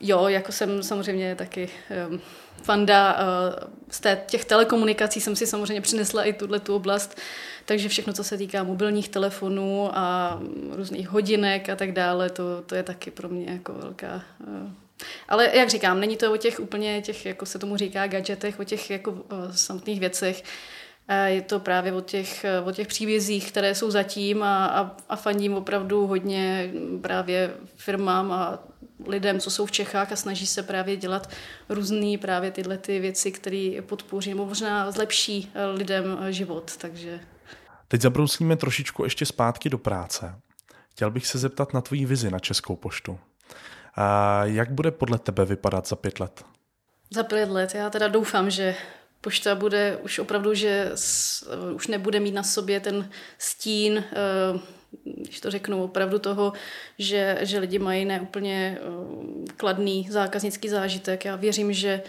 jo, 0.00 0.28
jako 0.28 0.52
jsem 0.52 0.82
samozřejmě 0.82 1.34
taky 1.34 1.68
eh, 1.90 2.18
fanda 2.62 3.18
eh, 3.18 3.64
z 3.90 4.00
těch 4.26 4.44
telekomunikací 4.44 5.20
jsem 5.20 5.36
si 5.36 5.46
samozřejmě 5.46 5.80
přinesla 5.80 6.24
i 6.24 6.32
tuhle 6.32 6.60
tu 6.60 6.74
oblast, 6.74 7.20
takže 7.64 7.88
všechno, 7.88 8.12
co 8.12 8.24
se 8.24 8.38
týká 8.38 8.62
mobilních 8.62 9.08
telefonů 9.08 9.90
a 9.92 10.38
různých 10.70 11.08
hodinek 11.08 11.68
a 11.68 11.76
tak 11.76 11.92
dále, 11.92 12.30
to, 12.30 12.62
to 12.62 12.74
je 12.74 12.82
taky 12.82 13.10
pro 13.10 13.28
mě 13.28 13.52
jako 13.52 13.72
velká 13.72 14.22
ale 15.28 15.56
jak 15.56 15.68
říkám, 15.68 16.00
není 16.00 16.16
to 16.16 16.32
o 16.32 16.36
těch 16.36 16.60
úplně 16.60 17.02
těch, 17.02 17.26
jako 17.26 17.46
se 17.46 17.58
tomu 17.58 17.76
říká, 17.76 18.06
gadgetech, 18.06 18.60
o 18.60 18.64
těch 18.64 18.90
jako 18.90 19.10
o 19.10 19.52
samotných 19.52 20.00
věcech. 20.00 20.42
Je 21.26 21.42
to 21.42 21.60
právě 21.60 21.92
o 21.92 22.00
těch, 22.00 22.46
o 22.64 22.72
těch 22.72 22.86
příbězích, 22.86 23.52
které 23.52 23.74
jsou 23.74 23.90
zatím 23.90 24.42
a, 24.42 24.66
a, 24.66 24.96
a 25.08 25.16
fandím 25.16 25.54
opravdu 25.54 26.06
hodně 26.06 26.70
právě 27.02 27.54
firmám 27.76 28.32
a 28.32 28.58
lidem, 29.06 29.40
co 29.40 29.50
jsou 29.50 29.66
v 29.66 29.72
Čechách 29.72 30.12
a 30.12 30.16
snaží 30.16 30.46
se 30.46 30.62
právě 30.62 30.96
dělat 30.96 31.30
různé 31.68 32.18
právě 32.18 32.50
tyhle 32.50 32.78
ty 32.78 33.00
věci, 33.00 33.32
které 33.32 33.82
podpoří 33.86 34.30
nebo 34.30 34.46
možná 34.46 34.90
zlepší 34.90 35.52
lidem 35.74 36.18
život. 36.30 36.76
Takže... 36.76 37.20
Teď 37.88 38.00
zabrouslíme 38.00 38.56
trošičku 38.56 39.04
ještě 39.04 39.26
zpátky 39.26 39.70
do 39.70 39.78
práce. 39.78 40.34
Chtěl 40.90 41.10
bych 41.10 41.26
se 41.26 41.38
zeptat 41.38 41.74
na 41.74 41.80
tvoji 41.80 42.06
vizi 42.06 42.30
na 42.30 42.38
Českou 42.38 42.76
poštu. 42.76 43.18
A 43.94 44.44
jak 44.44 44.70
bude 44.70 44.90
podle 44.90 45.18
tebe 45.18 45.44
vypadat 45.44 45.88
za 45.88 45.96
pět 45.96 46.20
let? 46.20 46.44
Za 47.10 47.22
pět 47.22 47.50
let. 47.50 47.74
Já 47.74 47.90
teda 47.90 48.08
doufám, 48.08 48.50
že 48.50 48.74
pošta 49.20 49.54
bude 49.54 49.98
už 50.02 50.18
opravdu, 50.18 50.54
že 50.54 50.92
už 51.74 51.86
nebude 51.86 52.20
mít 52.20 52.34
na 52.34 52.42
sobě 52.42 52.80
ten 52.80 53.10
stín, 53.38 54.04
eh, 54.12 54.58
když 55.04 55.40
to 55.40 55.50
řeknu, 55.50 55.84
opravdu 55.84 56.18
toho, 56.18 56.52
že, 56.98 57.38
že 57.40 57.58
lidi 57.58 57.78
mají 57.78 58.04
neúplně 58.04 58.78
eh, 58.80 59.52
kladný 59.56 60.08
zákaznický 60.10 60.68
zážitek. 60.68 61.24
Já 61.24 61.36
věřím, 61.36 61.72
že 61.72 62.02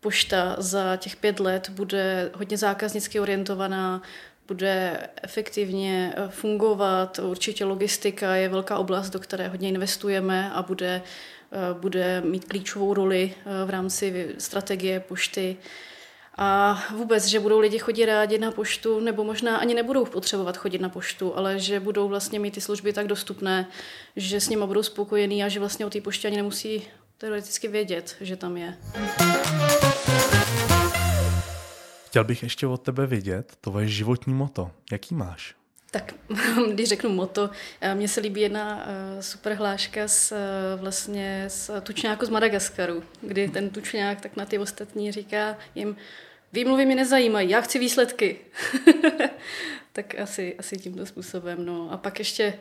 pošta 0.00 0.56
za 0.58 0.96
těch 0.96 1.16
pět 1.16 1.40
let 1.40 1.68
bude 1.68 2.30
hodně 2.34 2.56
zákaznicky 2.56 3.20
orientovaná, 3.20 4.02
bude 4.48 5.08
efektivně 5.22 6.14
eh, 6.16 6.28
fungovat. 6.28 7.18
Určitě 7.18 7.64
logistika 7.64 8.34
je 8.34 8.48
velká 8.48 8.78
oblast, 8.78 9.10
do 9.10 9.18
které 9.18 9.48
hodně 9.48 9.68
investujeme 9.68 10.50
a 10.52 10.62
bude, 10.62 11.02
bude 11.72 12.20
mít 12.20 12.44
klíčovou 12.44 12.94
roli 12.94 13.34
v 13.64 13.70
rámci 13.70 14.34
strategie 14.38 15.00
pošty. 15.00 15.56
A 16.40 16.82
vůbec, 16.96 17.26
že 17.26 17.40
budou 17.40 17.58
lidi 17.58 17.78
chodit 17.78 18.06
rádi 18.06 18.38
na 18.38 18.50
poštu, 18.50 19.00
nebo 19.00 19.24
možná 19.24 19.56
ani 19.56 19.74
nebudou 19.74 20.04
potřebovat 20.04 20.56
chodit 20.56 20.80
na 20.80 20.88
poštu, 20.88 21.36
ale 21.36 21.58
že 21.58 21.80
budou 21.80 22.08
vlastně 22.08 22.40
mít 22.40 22.54
ty 22.54 22.60
služby 22.60 22.92
tak 22.92 23.06
dostupné, 23.06 23.66
že 24.16 24.40
s 24.40 24.48
nimi 24.48 24.66
budou 24.66 24.82
spokojení 24.82 25.44
a 25.44 25.48
že 25.48 25.60
vlastně 25.60 25.86
o 25.86 25.90
té 25.90 26.00
poště 26.00 26.28
ani 26.28 26.36
nemusí 26.36 26.82
teoreticky 27.18 27.68
vědět, 27.68 28.16
že 28.20 28.36
tam 28.36 28.56
je. 28.56 28.74
Chtěl 32.06 32.24
bych 32.24 32.42
ještě 32.42 32.66
od 32.66 32.82
tebe 32.82 33.06
vědět 33.06 33.56
tvoje 33.60 33.88
životní 33.88 34.34
moto. 34.34 34.70
Jaký 34.92 35.14
máš? 35.14 35.54
Tak, 35.90 36.14
když 36.72 36.88
řeknu 36.88 37.10
moto, 37.10 37.50
eh, 37.80 37.94
mně 37.94 38.08
se 38.08 38.20
líbí 38.20 38.40
jedna 38.40 38.84
eh, 38.86 39.22
super 39.22 39.52
hláška 39.52 40.08
z, 40.08 40.32
eh, 40.32 40.36
vlastně 40.76 41.44
z 41.48 41.70
tučňáku 41.82 42.26
z 42.26 42.28
Madagaskaru, 42.28 43.02
kdy 43.20 43.48
ten 43.48 43.70
tučňák 43.70 44.20
tak 44.20 44.36
na 44.36 44.46
ty 44.46 44.58
ostatní 44.58 45.12
říká 45.12 45.56
jim, 45.74 45.96
výmluvy 46.52 46.86
mi 46.86 46.94
nezajímají, 46.94 47.50
já 47.50 47.60
chci 47.60 47.78
výsledky. 47.78 48.36
tak 49.92 50.20
asi, 50.20 50.56
asi 50.58 50.76
tímto 50.76 51.06
způsobem. 51.06 51.66
No. 51.66 51.88
A 51.92 51.96
pak 51.96 52.18
ještě 52.18 52.58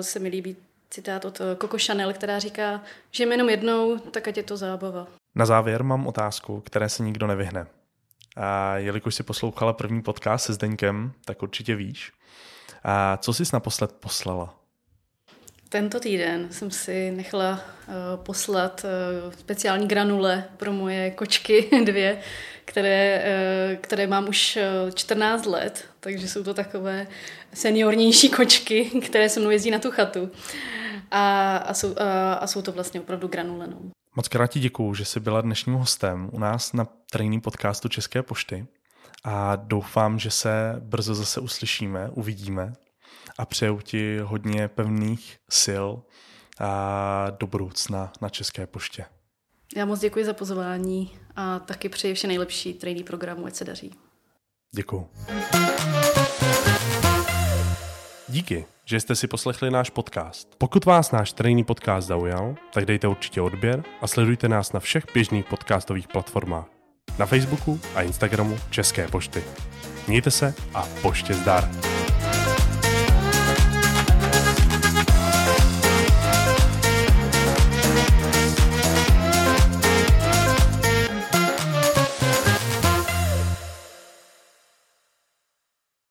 se 0.00 0.18
mi 0.18 0.28
líbí 0.28 0.56
citát 0.90 1.24
od 1.24 1.40
Coco 1.60 1.78
Chanel, 1.86 2.12
která 2.12 2.38
říká, 2.38 2.82
že 3.10 3.24
jenom 3.24 3.48
jednou, 3.48 3.98
tak 3.98 4.28
ať 4.28 4.36
je 4.36 4.42
to 4.42 4.56
zábava. 4.56 5.06
Na 5.34 5.46
závěr 5.46 5.84
mám 5.84 6.06
otázku, 6.06 6.60
které 6.60 6.88
se 6.88 7.02
nikdo 7.02 7.26
nevyhne. 7.26 7.66
A 8.36 8.76
jelikož 8.76 9.14
si 9.14 9.22
poslouchala 9.22 9.72
první 9.72 10.02
podcast 10.02 10.44
se 10.44 10.52
Zdeňkem, 10.52 11.12
tak 11.24 11.42
určitě 11.42 11.76
víš. 11.76 12.12
A 12.84 13.16
co 13.16 13.32
jsi 13.32 13.42
naposled 13.52 13.92
poslala? 13.92 14.54
Tento 15.76 16.00
týden 16.00 16.48
jsem 16.50 16.70
si 16.70 17.10
nechala 17.10 17.52
uh, 17.52 18.24
poslat 18.24 18.84
uh, 18.84 19.32
speciální 19.32 19.88
granule 19.88 20.44
pro 20.56 20.72
moje 20.72 21.10
kočky 21.10 21.68
dvě, 21.84 22.18
které, 22.64 23.24
uh, 23.70 23.76
které 23.76 24.06
mám 24.06 24.28
už 24.28 24.58
14 24.94 25.46
let, 25.46 25.84
takže 26.00 26.28
jsou 26.28 26.42
to 26.44 26.54
takové 26.54 27.06
seniornější 27.54 28.28
kočky, 28.28 28.84
které 29.06 29.28
se 29.28 29.40
mnou 29.40 29.50
jezdí 29.50 29.70
na 29.70 29.78
tu 29.78 29.90
chatu. 29.90 30.30
A, 31.10 31.56
a, 31.56 31.74
jsou, 31.74 31.94
a, 31.98 32.34
a 32.34 32.46
jsou 32.46 32.62
to 32.62 32.72
vlastně 32.72 33.00
opravdu 33.00 33.28
granule. 33.28 33.66
No. 33.66 33.76
Moc 34.14 34.28
krát 34.28 34.46
ti 34.46 34.60
děkuju, 34.60 34.94
že 34.94 35.04
jsi 35.04 35.20
byla 35.20 35.40
dnešním 35.40 35.74
hostem 35.74 36.30
u 36.32 36.38
nás 36.38 36.72
na 36.72 36.88
training 37.10 37.44
podcastu 37.44 37.88
České 37.88 38.22
pošty 38.22 38.66
a 39.24 39.56
doufám, 39.56 40.18
že 40.18 40.30
se 40.30 40.76
brzo 40.78 41.14
zase 41.14 41.40
uslyšíme, 41.40 42.10
uvidíme 42.12 42.72
a 43.38 43.46
přeju 43.46 43.80
ti 43.80 44.18
hodně 44.18 44.68
pevných 44.68 45.38
sil 45.62 45.86
a 46.58 47.30
do 47.30 47.46
budoucna 47.46 48.12
na 48.20 48.28
České 48.28 48.66
poště. 48.66 49.04
Já 49.76 49.84
moc 49.84 50.00
děkuji 50.00 50.24
za 50.24 50.34
pozvání 50.34 51.18
a 51.36 51.58
taky 51.58 51.88
přeji 51.88 52.14
vše 52.14 52.26
nejlepší 52.26 52.74
training 52.74 53.06
programu, 53.06 53.46
ať 53.46 53.54
se 53.54 53.64
daří. 53.64 53.94
Děkuji. 54.74 55.10
Díky 58.28 58.66
že 58.88 59.00
jste 59.00 59.14
si 59.14 59.26
poslechli 59.26 59.70
náš 59.70 59.90
podcast. 59.90 60.48
Pokud 60.58 60.84
vás 60.84 61.12
náš 61.12 61.32
trejný 61.32 61.64
podcast 61.64 62.08
zaujal, 62.08 62.54
tak 62.72 62.84
dejte 62.86 63.08
určitě 63.08 63.40
odběr 63.40 63.84
a 64.00 64.06
sledujte 64.06 64.48
nás 64.48 64.72
na 64.72 64.80
všech 64.80 65.04
běžných 65.14 65.44
podcastových 65.44 66.08
platformách. 66.08 66.66
Na 67.18 67.26
Facebooku 67.26 67.80
a 67.94 68.02
Instagramu 68.02 68.58
České 68.70 69.08
pošty. 69.08 69.44
Mějte 70.08 70.30
se 70.30 70.54
a 70.74 70.88
poště 71.02 71.34
zdar. 71.34 71.70